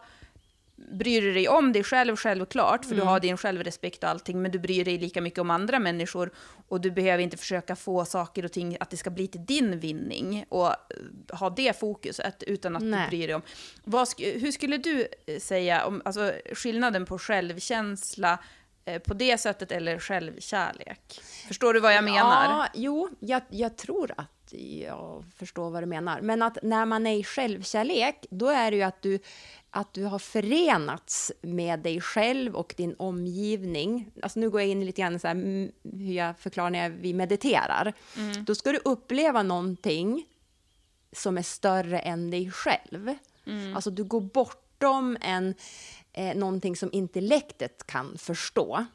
[0.75, 4.51] bryr du dig om dig själv självklart, för du har din självrespekt och allting, men
[4.51, 6.31] du bryr dig lika mycket om andra människor
[6.67, 9.79] och du behöver inte försöka få saker och ting att det ska bli till din
[9.79, 10.75] vinning och eh,
[11.39, 13.03] ha det fokuset, utan att Nej.
[13.03, 13.41] du bryr dig om.
[13.83, 18.39] Vad hur skulle du eh, säga om alltså, skillnaden på självkänsla
[18.85, 21.21] eh, på det sättet eller självkärlek?
[21.47, 22.43] Förstår du vad jag menar?
[22.43, 26.21] Ja, jo, jag, jag tror att jag förstår vad du menar.
[26.21, 29.19] Men att när man är i självkärlek, då är det ju att du,
[29.69, 34.11] att du har förenats med dig själv och din omgivning.
[34.21, 35.35] Alltså nu går jag in lite grann så här,
[35.97, 37.93] hur jag förklarar när vi mediterar.
[38.17, 38.45] Mm.
[38.45, 40.25] Då ska du uppleva någonting
[41.11, 43.15] som är större än dig själv.
[43.45, 43.75] Mm.
[43.75, 45.55] Alltså du går bortom en,
[46.13, 48.85] eh, någonting som intellektet kan förstå.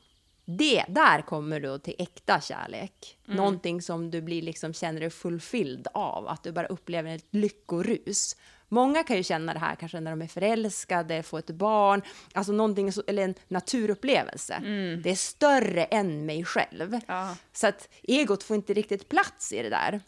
[0.58, 3.18] Det, där kommer du till äkta kärlek.
[3.26, 3.36] Mm.
[3.36, 8.36] Någonting som du blir liksom, känner dig fulfilled av, att du bara upplever ett lyckorus.
[8.68, 12.02] Många kan ju känna det här kanske när de är förälskade, får ett barn,
[12.34, 14.54] alltså någonting, eller en naturupplevelse.
[14.54, 15.02] Mm.
[15.02, 17.00] Det är större än mig själv.
[17.06, 17.36] Ja.
[17.52, 20.00] Så att egot får inte riktigt plats i det där.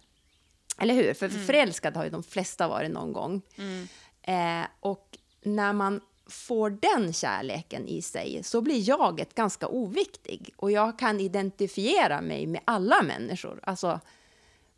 [0.78, 1.14] Eller hur?
[1.14, 1.46] För mm.
[1.46, 3.42] förälskad har ju de flesta varit någon gång.
[3.56, 3.88] Mm.
[4.22, 6.00] Eh, och när man
[6.32, 10.54] får den kärleken i sig så blir jaget ganska oviktig.
[10.56, 13.60] Och jag kan identifiera mig med alla människor.
[13.62, 14.00] Alltså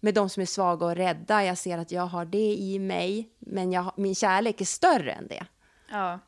[0.01, 1.45] med de som är svaga och rädda.
[1.45, 5.27] Jag ser att jag har det i mig, men jag, min kärlek är större än
[5.27, 5.47] det.
[5.91, 6.19] Ja.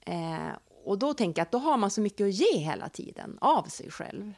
[0.00, 3.38] Eh, och då tänker jag att då har man så mycket att ge hela tiden
[3.40, 4.32] av sig själv.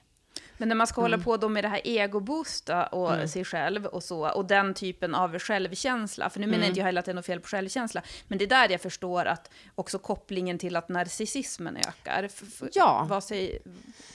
[0.58, 1.12] Men när man ska mm.
[1.12, 3.28] hålla på då med det här egoboosta och mm.
[3.28, 6.68] sig själv och så, och den typen av självkänsla, för nu menar mm.
[6.68, 8.80] inte jag heller att det är något fel på självkänsla, men det är där jag
[8.80, 12.28] förstår att också kopplingen till att narcissismen ökar.
[12.72, 13.06] Ja.
[13.10, 13.58] Vad säger,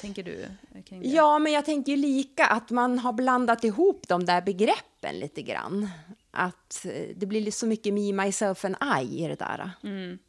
[0.01, 0.45] tänker du
[0.85, 1.07] kring det?
[1.07, 5.89] Ja, men jag tänker lika att man har blandat ihop de där begreppen lite grann.
[6.31, 9.71] Att eh, det blir så mycket me, myself and I i det där.
[9.83, 10.19] Mm.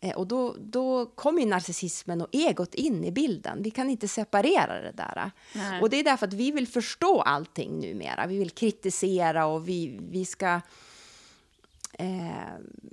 [0.00, 3.62] Eh, och då, då kommer narcissismen och egot in i bilden.
[3.62, 5.30] Vi kan inte separera det där.
[5.54, 5.80] Nej.
[5.80, 8.26] Och det är därför att vi vill förstå allting numera.
[8.26, 10.60] Vi vill kritisera och vi, vi ska...
[11.92, 12.30] Eh,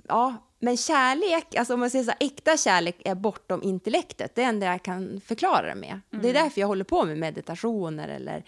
[0.08, 4.34] ja, men kärlek, alltså om man säger så här, äkta kärlek är bortom intellektet.
[4.34, 6.00] Det är det enda jag kan förklara det med.
[6.10, 6.22] Mm.
[6.22, 8.44] Det är därför jag håller på med meditationer eller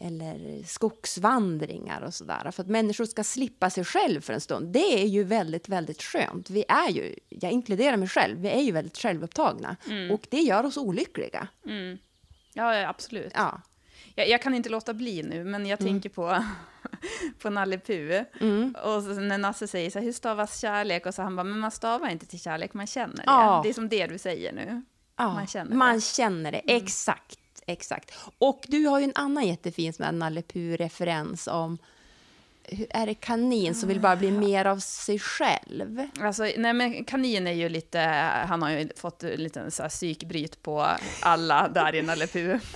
[0.00, 2.50] eller skogsvandringar och sådär.
[2.50, 4.72] För att människor ska slippa sig själv för en stund.
[4.72, 6.50] Det är ju väldigt, väldigt skönt.
[6.50, 9.76] Vi är ju, jag inkluderar mig själv, vi är ju väldigt självupptagna.
[9.86, 10.10] Mm.
[10.10, 11.48] Och det gör oss olyckliga.
[11.66, 11.98] Mm.
[12.52, 13.32] Ja, absolut.
[13.34, 13.60] Ja.
[14.14, 15.92] Jag, jag, kan inte låta bli nu, men jag mm.
[15.92, 16.44] tänker på,
[17.38, 18.22] på Nalle Puh.
[18.40, 18.76] Mm.
[18.84, 21.06] Och så, när Nasse säger så här, hur stavas kärlek?
[21.06, 23.22] Och så han bara, men man stavar inte till kärlek, man känner det.
[23.26, 23.60] Ja.
[23.62, 24.82] Det är som det du säger nu.
[25.16, 26.00] Ja, man känner man det.
[26.00, 26.58] Känner det.
[26.58, 26.82] Mm.
[26.82, 28.14] Exakt exakt.
[28.38, 30.42] Och du har ju en annan jättefin som är Nalle
[30.76, 31.78] referens om
[32.90, 36.08] är det kanin som vill bara bli mer av sig själv?
[36.20, 37.98] Alltså, nej men kanin är ju lite,
[38.48, 40.86] han har ju fått lite så här psykbryt på
[41.20, 42.26] alla där i Nalle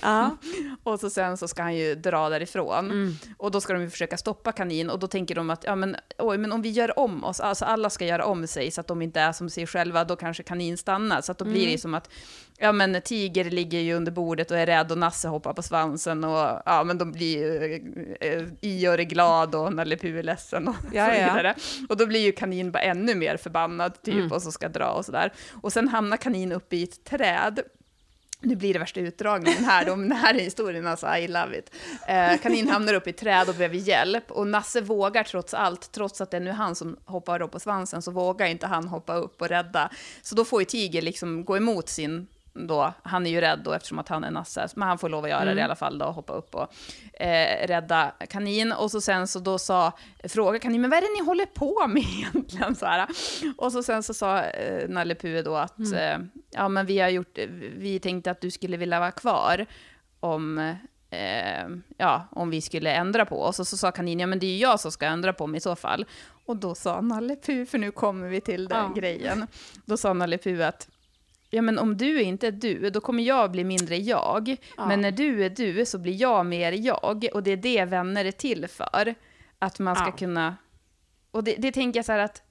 [0.01, 0.37] ja.
[0.85, 2.85] Och så sen så ska han ju dra därifrån.
[2.85, 3.15] Mm.
[3.37, 5.95] Och då ska de ju försöka stoppa kanin och då tänker de att, ja men
[6.17, 8.87] oj, men om vi gör om oss, alltså alla ska göra om sig så att
[8.87, 11.21] de inte är som sig själva, då kanske kanin stannar.
[11.21, 11.71] Så att då blir mm.
[11.71, 12.09] det som att
[12.57, 16.23] ja men Tiger ligger ju under bordet och är rädd och Nasse hoppar på svansen
[16.23, 20.67] och ja men de blir ju, eh, Ior är glad och Nalle Puh är ledsen
[20.67, 21.55] och ja, så vidare.
[21.57, 21.85] Ja.
[21.89, 24.31] Och då blir ju kanin bara ännu mer förbannad typ mm.
[24.31, 25.33] och så ska dra och sådär.
[25.61, 27.61] Och sen hamnar kanin uppe i ett träd
[28.45, 31.75] nu blir det värsta utdragningen här, de, den här historien, alltså I love it.
[32.07, 35.91] Eh, kanin hamnar upp i ett träd och behöver hjälp och Nasse vågar trots allt,
[35.91, 38.87] trots att det är nu han som hoppar upp på svansen, så vågar inte han
[38.87, 39.89] hoppa upp och rädda.
[40.21, 43.73] Så då får ju Tiger liksom gå emot sin då, han är ju rädd då
[43.73, 45.55] eftersom att han är nasse, men han får lov att göra mm.
[45.55, 46.73] det i alla fall då, hoppa upp och
[47.21, 48.71] eh, rädda kanin.
[48.71, 49.91] Och så sen så då sa,
[50.23, 52.75] fråga kanin, men vad är det ni håller på med egentligen?
[52.75, 53.07] Så här.
[53.57, 55.93] Och så sen så sa eh, Nalle Puh då att, mm.
[55.93, 57.37] eh, ja men vi har gjort,
[57.77, 59.65] vi tänkte att du skulle vilja vara kvar
[60.19, 60.57] om
[61.09, 63.59] eh, ja, om vi skulle ändra på oss.
[63.59, 65.57] Och så sa kanin, ja men det är ju jag som ska ändra på mig
[65.57, 66.05] i så fall.
[66.45, 68.93] Och då sa Nalle Puh, för nu kommer vi till den ja.
[69.01, 69.47] grejen,
[69.85, 70.87] då sa Nalle Puh att
[71.49, 74.57] ja men om du inte är du, då kommer jag bli mindre jag.
[74.77, 74.87] Ja.
[74.87, 77.25] Men när du är du så blir jag mer jag.
[77.33, 79.15] Och det är det vänner är till för.
[79.59, 80.11] Att man ska ja.
[80.11, 80.57] kunna...
[81.31, 82.43] Och det, det tänker jag så här att,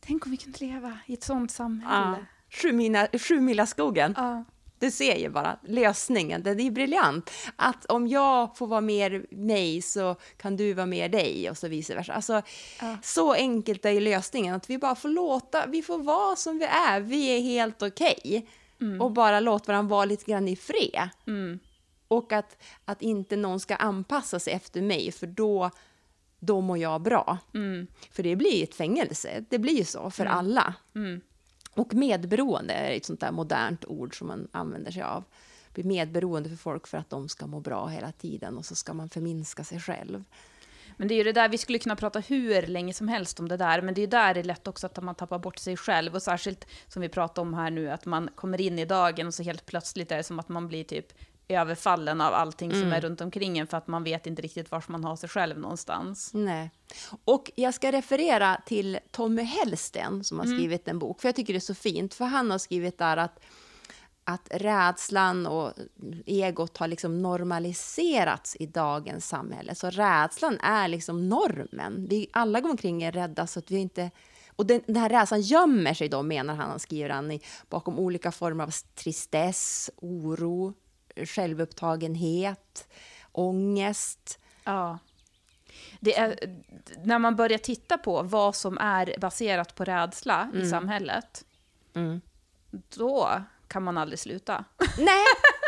[0.00, 2.16] tänk om vi kunde leva i ett sånt samhälle.
[2.52, 3.18] Ja.
[3.18, 4.14] Sju mila skogen.
[4.16, 4.44] Ja.
[4.80, 7.30] Du ser ju bara lösningen, den är briljant.
[7.56, 11.68] Att om jag får vara mer mig så kan du vara mer dig och så
[11.68, 12.12] vice versa.
[12.12, 12.42] Alltså,
[12.80, 12.96] ja.
[13.02, 16.64] Så enkelt är ju lösningen, att vi bara får låta, vi får vara som vi
[16.64, 18.18] är, vi är helt okej.
[18.24, 18.42] Okay.
[18.80, 19.00] Mm.
[19.00, 21.08] Och bara låta varandra vara lite grann i fred.
[21.26, 21.58] Mm.
[22.08, 25.70] Och att, att inte någon ska anpassa sig efter mig, för då,
[26.38, 27.38] då mår jag bra.
[27.54, 27.86] Mm.
[28.10, 30.38] För det blir ett fängelse, det blir ju så för mm.
[30.38, 30.74] alla.
[31.74, 35.24] Och medberoende är ett sånt där modernt ord som man använder sig av.
[35.72, 38.94] Bli medberoende för folk för att de ska må bra hela tiden och så ska
[38.94, 40.24] man förminska sig själv.
[40.96, 43.48] Men det är ju det där, vi skulle kunna prata hur länge som helst om
[43.48, 45.58] det där, men det är ju där det är lätt också att man tappar bort
[45.58, 48.84] sig själv, och särskilt som vi pratar om här nu, att man kommer in i
[48.84, 51.12] dagen och så helt plötsligt är det som att man blir typ
[51.50, 54.84] överfallen av allting som är runt omkring en, för att man vet inte riktigt var
[54.86, 56.30] man har sig själv någonstans.
[56.34, 56.70] Nej.
[57.24, 61.52] Och jag ska referera till Tommy Hellsten som har skrivit en bok, för jag tycker
[61.52, 63.40] det är så fint, för han har skrivit där att
[64.24, 65.72] att rädslan och
[66.26, 69.74] egot har liksom normaliserats i dagens samhälle.
[69.74, 72.06] Så rädslan är liksom normen.
[72.08, 74.10] Vi alla går omkring är rädda så att vi inte...
[74.56, 78.32] Och den, den här rädslan gömmer sig då, menar han, skriver han, i, bakom olika
[78.32, 80.74] former av tristess, oro,
[81.26, 82.88] självupptagenhet,
[83.32, 84.38] ångest.
[84.64, 84.98] Ja.
[86.00, 86.38] Det är,
[87.04, 91.44] när man börjar titta på vad som är baserat på rädsla i samhället,
[91.94, 92.20] Mm.
[92.70, 94.64] då kan man aldrig sluta.
[94.98, 95.24] Nej,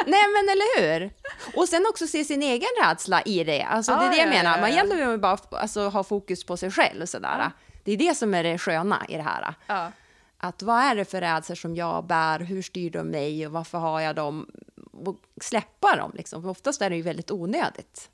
[0.06, 1.10] nej, men eller hur?
[1.56, 3.62] Och sen också se sin egen rädsla i det.
[3.62, 4.50] Alltså, det är Ja, det jag ja, menar.
[4.54, 4.76] ja, Man ja.
[4.76, 7.06] egentligen vill bara alltså, ha fokus på sig själv.
[7.06, 7.50] Sådär.
[7.84, 9.54] Det är det som är det sköna i det här.
[9.66, 9.92] Ja.
[10.38, 12.40] Att vad är det för rädslor som jag bär?
[12.40, 14.50] Hur styr de mig och varför har jag dem?
[14.92, 16.42] Och släppa dem liksom.
[16.42, 18.10] För oftast är det ju väldigt onödigt.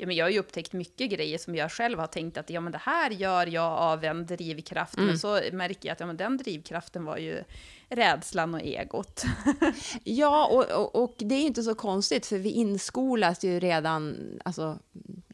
[0.00, 2.60] Ja, men jag har ju upptäckt mycket grejer som jag själv har tänkt att ja,
[2.60, 6.16] men det här gör jag av en drivkraft, men så märker jag att ja, men
[6.16, 7.44] den drivkraften var ju
[7.88, 9.24] rädslan och egot.
[10.04, 14.16] Ja, och, och, och det är ju inte så konstigt för vi inskolas ju redan
[14.44, 14.78] alltså,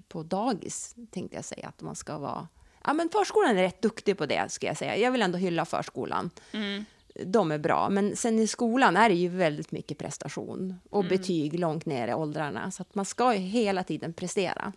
[0.09, 2.49] på dagis, tänkte jag säga, att man ska vara...
[2.85, 4.97] Ja, men förskolan är rätt duktig på det, ska jag säga.
[4.97, 6.31] Jag vill ändå hylla förskolan.
[7.25, 11.59] De är bra, men sen i skolan är det ju väldigt mycket prestation och betyg
[11.59, 14.73] långt ner i åldrarna, så att man ska ju hela tiden prestera.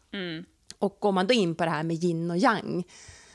[0.80, 2.84] Och går man då in på det här med yin och yang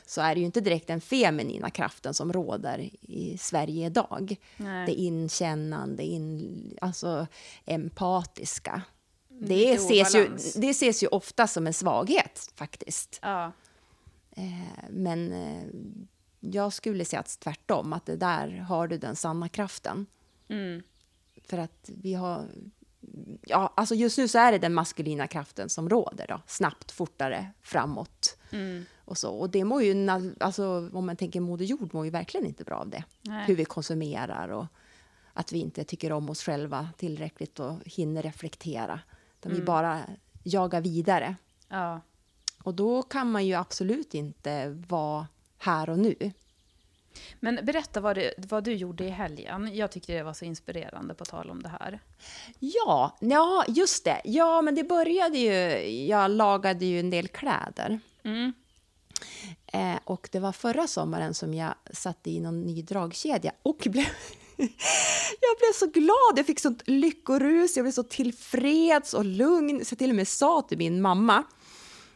[0.05, 4.35] så är det ju inte direkt den feminina kraften som råder i Sverige idag.
[4.57, 4.85] Nej.
[4.85, 7.27] Det inkännande, in, alltså
[7.65, 8.81] empatiska.
[9.27, 10.29] Det Lite ses, ju,
[10.61, 13.19] det ses ju ofta som en svaghet faktiskt.
[13.21, 13.51] Ja.
[14.31, 15.63] Eh, Men eh,
[16.51, 20.05] jag skulle säga att tvärtom, att det där har du den sanna kraften.
[20.47, 20.83] Mm.
[21.43, 22.45] För att vi har...
[23.41, 26.25] Ja, alltså just nu så är det den maskulina kraften som råder.
[26.27, 26.41] Då.
[26.47, 28.37] Snabbt, fortare, framåt.
[28.51, 28.85] Mm.
[28.97, 29.35] Och, så.
[29.35, 32.75] och det mår ju, alltså, om man tänker Moder Jord, mår ju verkligen inte bra
[32.75, 33.03] av det.
[33.21, 33.45] Nej.
[33.47, 34.65] Hur vi konsumerar och
[35.33, 38.99] att vi inte tycker om oss själva tillräckligt och hinner reflektera.
[39.39, 39.61] Utan Mm.
[39.61, 40.01] vi bara
[40.43, 41.35] jagar vidare.
[41.67, 42.01] Ja.
[42.63, 46.31] Och då kan man ju absolut inte vara här och nu.
[47.39, 49.75] Men berätta vad, det, vad du gjorde i helgen.
[49.75, 51.99] Jag tyckte det var så inspirerande på tal om det här.
[52.59, 54.21] Ja, ja, just det.
[54.23, 55.89] Ja, men det började ju...
[56.05, 57.99] Jag lagade ju en del kläder.
[58.23, 58.53] Mm.
[59.67, 64.05] Eh, och det var förra sommaren som jag satte i någon ny dragkedja och blev...
[65.41, 69.85] jag blev så glad, jag fick sånt lyckorus, jag blev så tillfreds och lugn.
[69.85, 71.43] Så jag till och med sa till min mamma,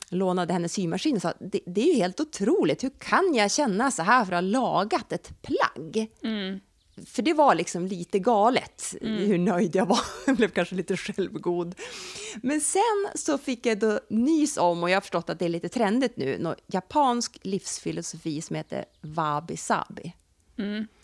[0.10, 3.92] lånade hennes symaskin och sa det, det är ju helt otroligt, hur kan jag känna
[3.92, 6.10] så här för att ha lagat ett plagg?
[7.06, 10.00] För det var liksom lite galet hur nöjd jag var.
[10.26, 11.76] Jag blev kanske lite självgod.
[12.44, 15.50] Men sen så fick jag då nys om, och jag har förstått att det är
[15.50, 20.14] lite trendigt nu, någon japansk livsfilosofi som heter wabi-sabi.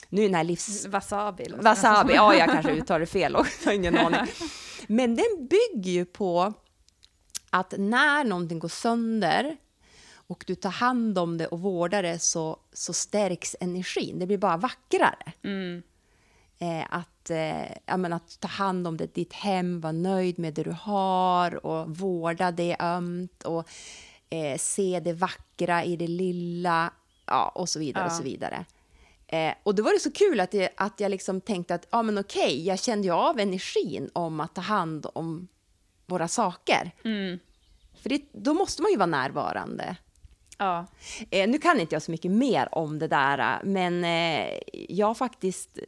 [0.09, 0.85] Nu är den här livs...
[0.85, 1.45] Wasabi.
[1.57, 4.19] Wasabi, ja jag kanske uttalar det fel också, jag har ingen aning.
[4.87, 6.53] Men den bygger ju på
[7.55, 9.57] att när någonting går sönder
[10.27, 14.19] och du tar hand om det och vårdar det så, så stärks energin.
[14.19, 15.33] Det blir bara vackrare.
[16.59, 20.53] Eh, att, eh, ja, men att ta hand om det, ditt hem, vara nöjd med
[20.53, 23.69] det du har och vårda det ömt och
[24.29, 26.93] eh, se det vackra i det lilla
[27.25, 28.05] ja, och så vidare.
[28.05, 28.15] och Ja.
[28.17, 28.65] så vidare.
[29.27, 32.01] Eh, och då var det så kul att jag, att jag liksom tänkte att ja,
[32.01, 35.47] men okej, jag kände ju av energin om att ta hand om
[36.05, 36.91] våra saker.
[38.01, 39.95] För det, då måste man ju vara närvarande.
[40.57, 40.85] Ja.
[41.29, 45.13] Eh, nu kan inte jag så mycket mer om det där, men eh, jag har
[45.13, 45.79] faktiskt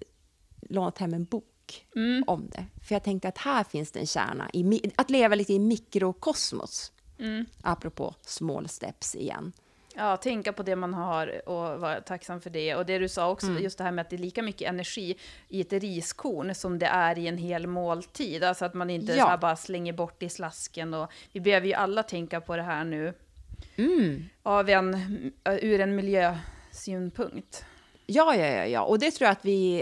[0.70, 1.86] lånat hem en bok
[2.26, 2.66] om det.
[2.88, 6.92] För jag tänkte att här finns det en kärna, i, att leva lite i mikrokosmos.
[7.62, 9.54] Apropå small steps igen.
[9.98, 12.76] Ja, tänka på det man har och vara tacksam för det.
[12.76, 13.64] Och det du sa också, Mm.
[13.64, 15.18] just det här med att det är lika mycket energi
[15.50, 18.44] i ett riskorn som det är i en hel måltid.
[18.44, 19.38] Alltså att man inte Ja.
[19.38, 20.94] bara slänger bort i slasken.
[20.94, 23.14] Och vi behöver ju alla tänka på det här nu.
[23.76, 24.26] Mm.
[24.44, 24.94] Av en,
[25.62, 27.66] ur en miljösynpunkt.
[28.10, 29.82] Ja, ja, ja, ja, och det tror jag att vi,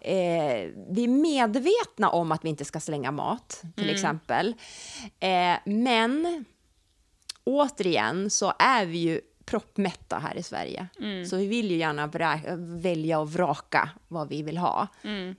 [0.00, 4.54] eh, vi är medvetna om att vi inte ska slänga mat, till exempel.
[5.20, 6.44] Eh, men
[7.44, 10.86] återigen så är vi ju proppmätta här i Sverige.
[11.26, 12.06] Så vi vill ju gärna
[12.56, 14.86] välja och vraka vad vi vill ha.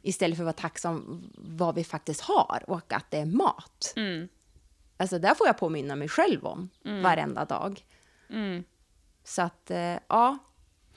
[0.01, 3.93] Istället för att vara tacksam vad vi faktiskt har och att det är mat.
[4.97, 6.69] Alltså där får jag påminna mig själv om
[7.03, 7.85] varenda dag.
[9.23, 10.37] Så att, eh, ja,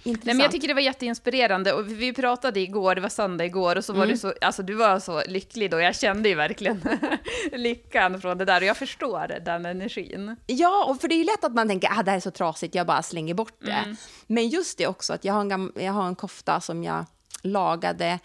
[0.03, 0.24] intressant.
[0.24, 1.72] Nej, men jag tycker det var jätteinspirerande.
[1.72, 4.14] Och vi pratade igår, det var söndag igår, och så var Mm.
[4.14, 5.80] du så, alltså du var så lycklig då.
[5.80, 6.80] Jag kände ju verkligen
[7.53, 8.61] lyckan från det där.
[8.61, 10.36] Och jag förstår den energin.
[10.47, 12.20] Ja, och för det är ju lätt att man tänker att ah, det här är
[12.20, 13.70] så trasigt, jag bara slänger bort det.
[13.72, 13.97] Mm.
[14.26, 17.05] Men just det också, att jag har en, jag har en kofta som jag
[17.42, 18.18] lagade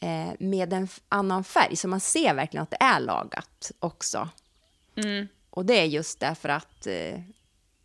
[0.00, 4.28] eh, med en annan färg, så man ser verkligen att det är lagat också.
[4.96, 5.28] Mm.
[5.50, 7.20] Och det är just därför att eh,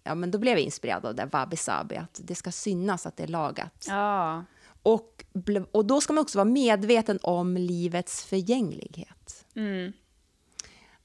[0.10, 3.18] ja, men då blev jag inspirerad av det Wabi Sabi, att det ska synas att
[3.18, 3.86] det är lagat.
[3.88, 4.44] Ja.
[4.84, 5.26] Och,
[5.72, 9.46] och då ska man också vara medveten om livets förgänglighet.
[9.56, 9.94] Mm.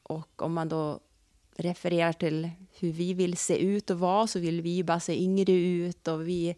[0.03, 1.01] Och om man då
[1.57, 5.53] refererar till hur vi vill se ut och vara så vill vi bara se yngre
[5.53, 6.57] ut och vi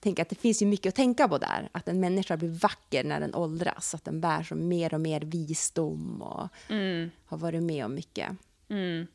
[0.00, 1.68] tänker att det finns ju mycket att tänka på där.
[1.72, 5.20] Att en människa blir vacker när den åldras, att den bär som mer och mer
[5.20, 6.48] visdom och
[7.26, 8.30] har varit med om mycket.
[8.68, 9.06] Mm.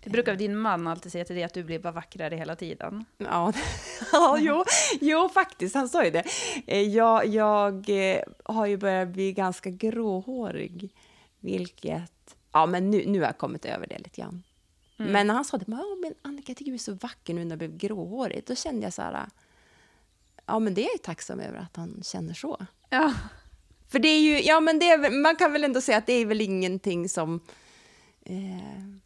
[0.00, 3.04] Det brukar din man alltid säga till dig, att du blir bara vackrare hela tiden.
[3.18, 3.52] Ja,
[4.12, 4.64] ja jo,
[5.00, 6.24] jo, faktiskt, han sa ju det.
[6.66, 10.94] Eh, Jag, jag eh, har ju börjat bli ganska gråhårig,
[11.40, 12.36] vilket...
[12.52, 14.42] Ja, men nu, nu har jag kommit över det lite grann.
[14.96, 17.44] Men när han sa det, ja, men Annika, jag tycker du är så vacker nu
[17.44, 19.26] när du blev gråhårig, då kände jag så här...
[20.46, 22.66] Ja, men det är jag tacksam över att han känner så.
[22.90, 23.12] Ja.
[23.88, 26.12] För det är ju, ja men det är, man kan väl ändå säga att det
[26.12, 27.40] är väl ingenting som,
[28.24, 28.98] eh,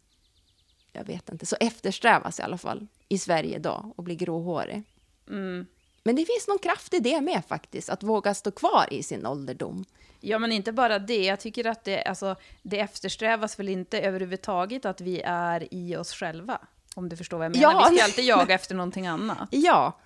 [0.93, 4.83] jag vet inte, så eftersträvas i alla fall i Sverige idag, att bli gråhårig.
[5.29, 5.65] Mm.
[6.03, 9.25] Men det finns någon kraft i det med faktiskt, att våga stå kvar i sin
[9.25, 9.85] ålderdom.
[10.19, 11.23] Ja, men inte bara det.
[11.23, 16.13] Jag tycker att det, alltså, det eftersträvas väl inte överhuvudtaget att vi är i oss
[16.13, 16.57] själva.
[16.95, 17.71] Om du förstår vad jag menar.
[17.73, 17.87] Ja.
[17.91, 19.37] Vi ska alltid jaga efter någonting annat.
[19.51, 19.99] Ja,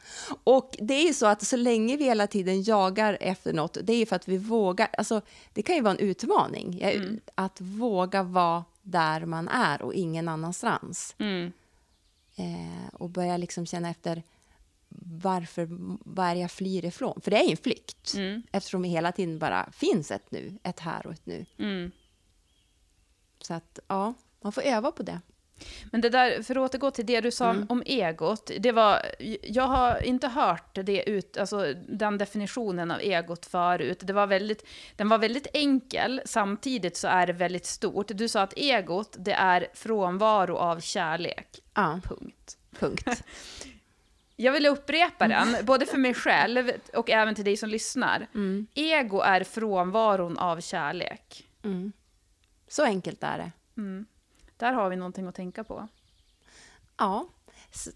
[0.44, 3.94] och det är ju så att så länge vi hela tiden jagar efter något, det
[3.94, 5.22] är ju för att vi vågar, alltså
[5.54, 10.28] det kan ju vara en utmaning, jag- att våga vara där man är och ingen
[10.28, 11.16] annanstans.
[11.20, 11.52] Mm.
[12.36, 14.24] eh, och börja liksom känna efter
[15.00, 15.68] varför,
[16.06, 17.22] vad är jag flyr ifrån?
[17.22, 18.44] För det är ju en flykt, Mm.
[18.52, 21.46] eftersom det hela tiden bara finns ett nu, ett här och ett nu.
[21.58, 21.92] Mm.
[23.42, 25.22] Så att ja, man får öva på det.
[25.92, 29.02] Men det där, för att återgå till det du sa om egot, det var,
[29.42, 34.00] jag har inte hört det ut, alltså den definitionen av egot förut.
[34.04, 38.08] Det var väldigt, den var väldigt enkel, samtidigt så är det väldigt stort.
[38.08, 41.62] Du sa att egot, det är frånvaro av kärlek.
[41.74, 42.58] Ja, Punkt.
[42.80, 43.08] punkt.
[44.40, 48.28] Jag vill upprepa den, både för mig själv och även till dig som lyssnar.
[48.74, 51.48] Ego är frånvaron av kärlek.
[51.64, 51.92] Mm.
[52.68, 53.52] Så enkelt är det.
[54.58, 55.88] Där har vi någonting att tänka på.
[56.98, 57.28] Ja,
[57.74, 57.90] S-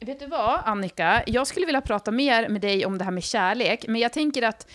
[0.00, 1.22] Vet du vad, Annika?
[1.26, 4.42] Jag skulle vilja prata mer med dig om det här med kärlek, men jag tänker
[4.42, 4.70] att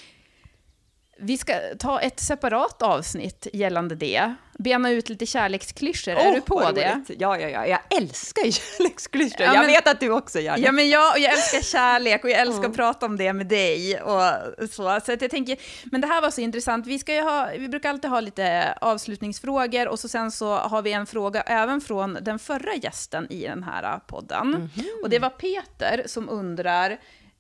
[1.20, 4.36] vi ska ta ett separat avsnitt gällande det.
[4.60, 6.12] Bena ut lite kärleksklyschor.
[6.14, 7.02] är Åh, du på det?
[7.08, 9.42] Ja, ja, ja, jag älskar kärleksklyschor.
[9.42, 10.62] Ja, jag men- vet att du också gör det.
[10.62, 13.48] Ja, men jag, och jag älskar kärlek och jag älskar att prata om det med
[13.48, 14.02] dig.
[14.02, 14.22] Och
[14.70, 15.00] så.
[15.06, 15.58] så att jag tänker,
[15.92, 16.88] men det här var så intressant.
[16.88, 20.92] Vi, ska ha, vi brukar alltid ha lite avslutningsfrågor och så sen så har vi
[20.94, 24.70] en fråga även från den förra gästen i den här podden.
[25.04, 26.92] Och det var Peter som undrar,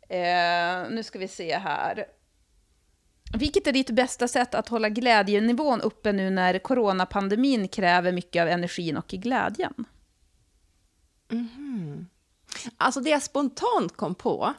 [0.10, 2.06] eh, nu ska vi se här.
[3.34, 8.48] Vilket är ditt bästa sätt att hålla glädjenivån uppe nu när coronapandemin kräver mycket av
[8.48, 9.74] energin och glädjen?
[12.78, 14.54] Alltså det jag spontant kom på,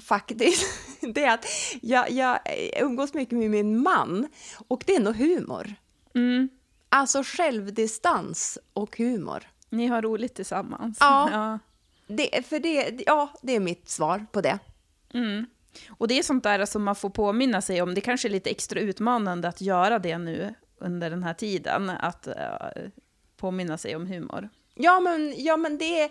[0.00, 0.66] faktiskt,
[1.14, 1.46] det är att
[1.82, 2.38] jag, jag
[2.80, 4.28] umgås mycket med min man
[4.68, 5.74] och det är nog humor.
[6.14, 6.48] Mm.
[6.88, 9.44] Alltså självdistans och humor.
[9.68, 10.98] Ni har roligt tillsammans.
[11.00, 11.28] Ja.
[11.32, 11.58] ja.
[12.06, 14.58] Det, för det, ja, det är mitt svar på det.
[15.14, 15.46] Mm.
[15.88, 17.94] Och det är sånt där som man får påminna sig om.
[17.94, 21.90] Det kanske är lite extra utmanande att göra det nu under den här tiden.
[21.90, 22.34] Att eh,
[23.36, 24.48] påminna sig om humor.
[24.82, 26.10] Ja, men, ja, men det,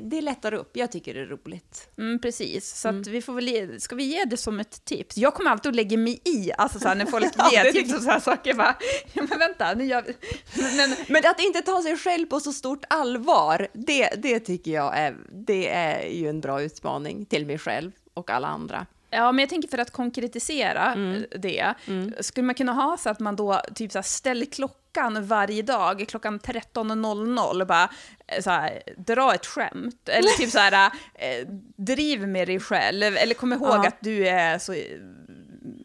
[0.00, 0.76] det lättar upp.
[0.76, 1.88] Jag tycker det är roligt.
[1.98, 5.16] Mm, precis, så att vi får väl ge, ska vi ge det som ett tips?
[5.16, 8.02] Jag kommer alltid att lägga mig i, alltså så här, när folk ger tips och
[8.02, 8.54] så här saker.
[8.54, 8.76] Bara,
[9.12, 10.14] ja, men vänta, nu gör vi...
[10.62, 14.70] Men, men, Men att inte ta sig själv på så stort allvar, det, det tycker
[14.70, 18.86] jag är, det är ju en bra utmaning till mig själv och alla andra.
[19.10, 20.94] Ja, men jag tänker för att konkretisera
[21.38, 21.74] det,
[22.20, 26.04] skulle man kunna ha så att man då typ så här, ställer klockan varje dag,
[26.08, 27.90] klockan 13.00 och bara
[28.26, 30.08] eh, så här, dra ett skämt.
[30.08, 33.86] Eller typ så här, eh, driv med dig själv, eller kom ihåg Ja.
[33.88, 34.74] att du är så,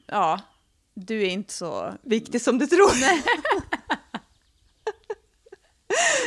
[0.07, 0.39] ja,
[0.93, 1.93] du är inte så...
[2.01, 2.91] Viktigt som du tror.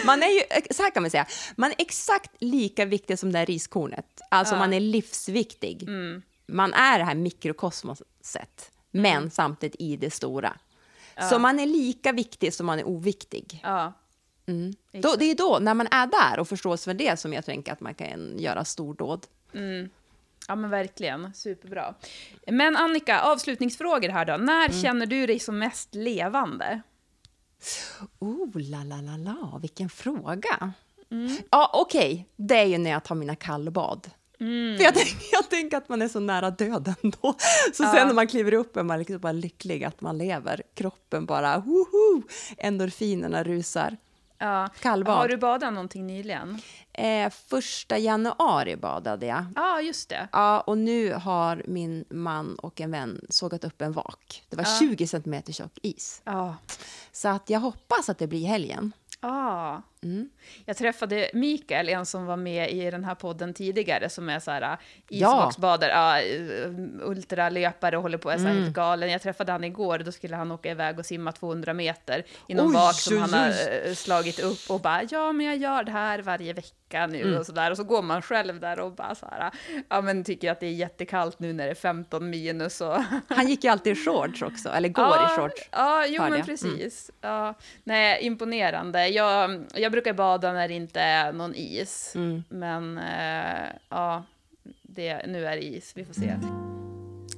[0.05, 0.41] Man är ju,
[0.71, 4.21] så här kan man säga, man är exakt lika viktig som det här riskornet.
[4.31, 5.89] Alltså man är livsviktig.
[6.47, 10.57] Man är det här mikrokosmoset, men samtidigt i det stora.
[11.31, 13.61] Så man är lika viktig som man är oviktig.
[13.63, 13.93] Ja.
[14.47, 14.75] Mm.
[14.93, 17.45] Då, det är då, när man är där och förstår sig för det, som jag
[17.45, 19.27] tänker att man kan göra stordåd.
[20.49, 21.35] Ja, men verkligen.
[21.35, 21.95] Superbra.
[22.47, 24.37] Men Annika, avslutningsfrågor här då.
[24.37, 24.83] När Mm.
[24.83, 26.83] känner du dig som mest levande?
[28.19, 30.73] Oh, la, la, la, la, vilken fråga.
[31.51, 34.11] Ja, okej, det är ju när jag tar mina kallbad.
[34.39, 37.35] För jag, tänker, jag tänker att man är så nära döden då.
[37.75, 37.93] Så Ja.
[37.95, 40.63] sen när man kliver upp är man liksom bara lycklig att man lever.
[40.75, 42.23] Kroppen bara, woho!
[42.59, 43.97] Endorfinerna rusar.
[44.41, 44.69] Ja.
[44.81, 45.17] Kallbad.
[45.17, 46.63] Har du badat någonting nyligen?
[46.93, 49.45] Eh, första januari badade jag.
[49.57, 50.29] Ja, just det.
[50.33, 54.43] Ja, och nu har min man och en vän sågat upp en vak.
[54.49, 54.79] Det var Ja.
[54.81, 56.23] 20 centimeter tjock is.
[56.25, 56.57] Ja.
[57.13, 58.93] Så att jag hoppas att det blir helgen.
[59.21, 59.77] Ah.
[60.05, 60.31] Mm.
[60.65, 64.51] Jag träffade Mikael, en som var med i den här podden tidigare, som är så
[64.51, 64.77] här Ja.
[65.09, 66.71] isvaksbadare, ja, eh,
[67.09, 68.63] ultralöpare och håller på, är så här Mm.
[68.63, 69.11] helt galen.
[69.11, 72.67] Jag träffade han igår, då skulle han åka iväg och simma 200 meter i någon
[72.67, 75.93] Oj, vak som han har eh, slagit upp och bara, ja men jag gör det
[75.93, 77.39] här varje vecka nu Mm.
[77.39, 77.71] och så där.
[77.71, 79.51] Och så går man själv där och bara så här,
[79.89, 82.97] ja men tycker att det är jättekallt nu när det är 15 minus och
[83.29, 85.69] Han gick ju alltid i shorts också, eller går ja, i shorts.
[85.73, 86.47] Ja, jo men jag.
[86.47, 87.11] precis.
[87.21, 89.09] Ja, nej, imponerande.
[89.09, 92.13] Jag, jag brukar bada när det inte är någon is.
[92.15, 92.43] Mm.
[92.49, 94.25] Men eh, ja,
[94.83, 95.93] det, nu är det is.
[95.95, 96.37] Vi får se.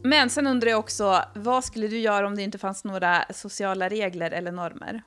[0.03, 3.89] Men sen undrar jag också, vad skulle du göra om det inte fanns några sociala
[3.89, 5.03] regler eller normer?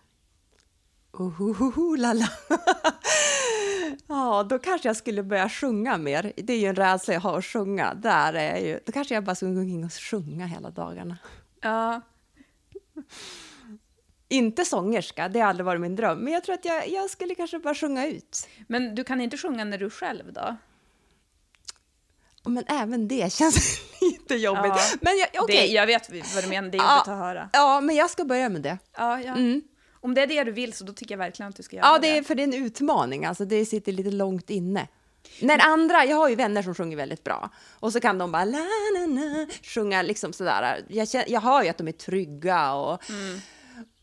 [1.11, 2.29] Ohohoho, lala.
[4.07, 6.33] Ja, då kanske jag skulle börja sjunga mer.
[6.37, 7.93] Det är ju en rädsla jag har att sjunga.
[7.93, 11.17] Där är ju, då kanske jag bara skulle gå omkring och sjunga hela dagarna.
[11.61, 12.01] Ja,
[14.36, 16.19] Inte sångerska, det har aldrig varit min dröm.
[16.19, 18.47] Men jag tror att jag, jag skulle kanske bara sjunga ut.
[18.67, 20.55] men du kan inte sjunga när du är själv då?
[22.47, 24.63] Men även det känns lite jobbigt.
[24.65, 24.79] Ja.
[25.01, 25.73] Men jag, Det, okej.
[25.73, 26.95] jag vet vad du menar, det är Ja.
[26.97, 27.49] jobbigt att höra.
[27.53, 28.77] Ja, men jag ska börja med det.
[28.97, 29.31] Ja, ja.
[29.36, 29.61] Mm.
[30.01, 31.86] Om det är det du vill så då tycker jag verkligen att du ska göra
[31.88, 33.25] Ja, det är, för det är en utmaning.
[33.25, 34.88] Alltså, det sitter lite långt inne.
[35.41, 38.45] När andra, jag har ju vänner som sjunger väldigt bra och så kan de bara
[38.45, 38.57] la,
[38.97, 40.86] la, la, sjunga liksom sådär.
[40.89, 43.01] Jag, känner, jag hör ju att de är trygga och,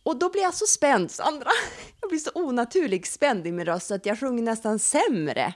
[0.02, 1.50] och då blir jag så spänd, Sandra.
[2.00, 5.54] Jag blir så onaturligt spänd i min röst att jag sjunger nästan sämre.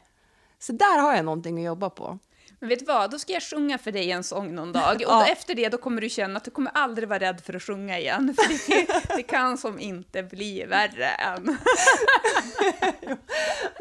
[0.59, 2.19] Så där har jag någonting att jobba på.
[2.61, 4.95] Men vet du vad, då ska jag sjunga för dig en sång någon dag.
[4.95, 5.27] Och Ja.
[5.27, 7.99] efter det då kommer du känna att du kommer aldrig vara rädd för att sjunga
[7.99, 8.35] igen.
[8.39, 11.59] För det, det kan som inte bli värre än.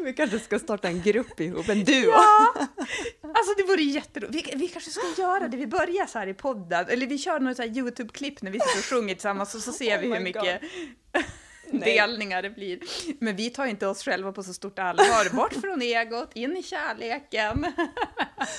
[0.00, 2.10] Vi kanske ska starta en grupp ihop, en duo.
[2.10, 2.54] Ja!
[3.22, 4.48] Alltså det vore jätteroligt.
[4.48, 6.86] Vi, vi kanske ska göra det, vi börjar så här i podden.
[6.88, 9.72] Eller vi kör något så här YouTube-klipp när vi sitter och sjunger tillsammans och så
[9.82, 10.60] ser vi Oh hur my mycket Nej.
[11.70, 12.80] Delningar det blir.
[13.18, 15.36] Men vi tar inte oss själva på så stort allvar.
[15.36, 17.66] Bort från egot, in i kärleken.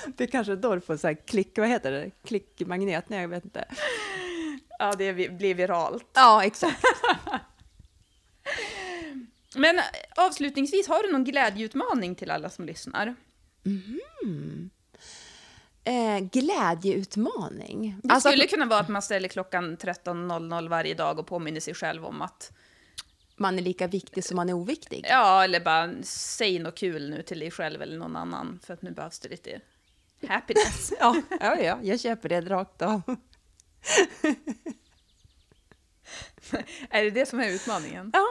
[0.07, 2.11] Det är kanske då du får så här klick, vad heter det?
[2.25, 3.09] Klickmagnet?
[3.09, 3.65] Nej, jag vet inte.
[4.79, 6.09] Ja, det blir viralt.
[6.13, 6.83] Ja, exakt.
[9.55, 9.79] Men
[10.15, 13.15] avslutningsvis, har du någon glädjeutmaning till alla som lyssnar?
[15.83, 17.99] Eh, glädjeutmaning.
[18.03, 21.73] Det Alltså, skulle kunna vara att man ställer klockan 13.00 varje dag och påminner sig
[21.73, 22.51] själv om att,
[23.37, 25.05] man är lika viktig som man är oviktig.
[25.09, 28.81] ja, eller bara säg något kul nu till dig själv eller någon annan, för att
[28.81, 29.61] nu behövs det lite
[30.27, 30.93] happiness.
[30.99, 33.01] Ja, ja, ja jag köper det rakt av.
[36.89, 38.11] är det det som är utmaningen?
[38.13, 38.25] Ja.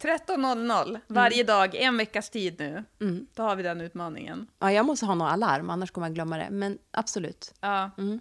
[0.00, 2.84] 13.00 varje dag, en veckas tid nu.
[3.00, 3.26] Mm.
[3.34, 4.46] Då har vi den utmaningen.
[4.58, 6.48] ja, jag måste ha något alarm, annars kommer jag glömma det.
[6.50, 7.54] Men absolut.
[7.60, 7.90] Ja.
[7.98, 8.20] Mm.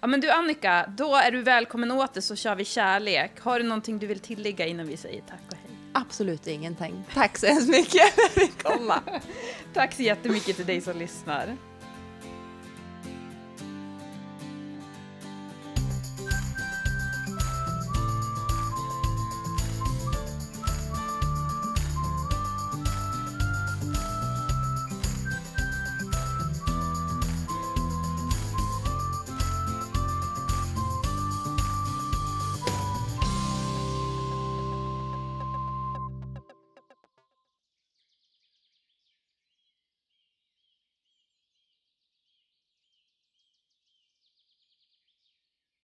[0.00, 3.40] Ja, men du Annika, då är du välkommen åter så kör vi kärlek.
[3.40, 5.70] Har du någonting du vill tillägga innan vi säger tack och hej?
[5.92, 7.04] Absolut ingenting.
[7.14, 9.02] Tack så hemskt mycket för att komma.
[9.74, 11.56] Tack så jättemycket till dig som lyssnar.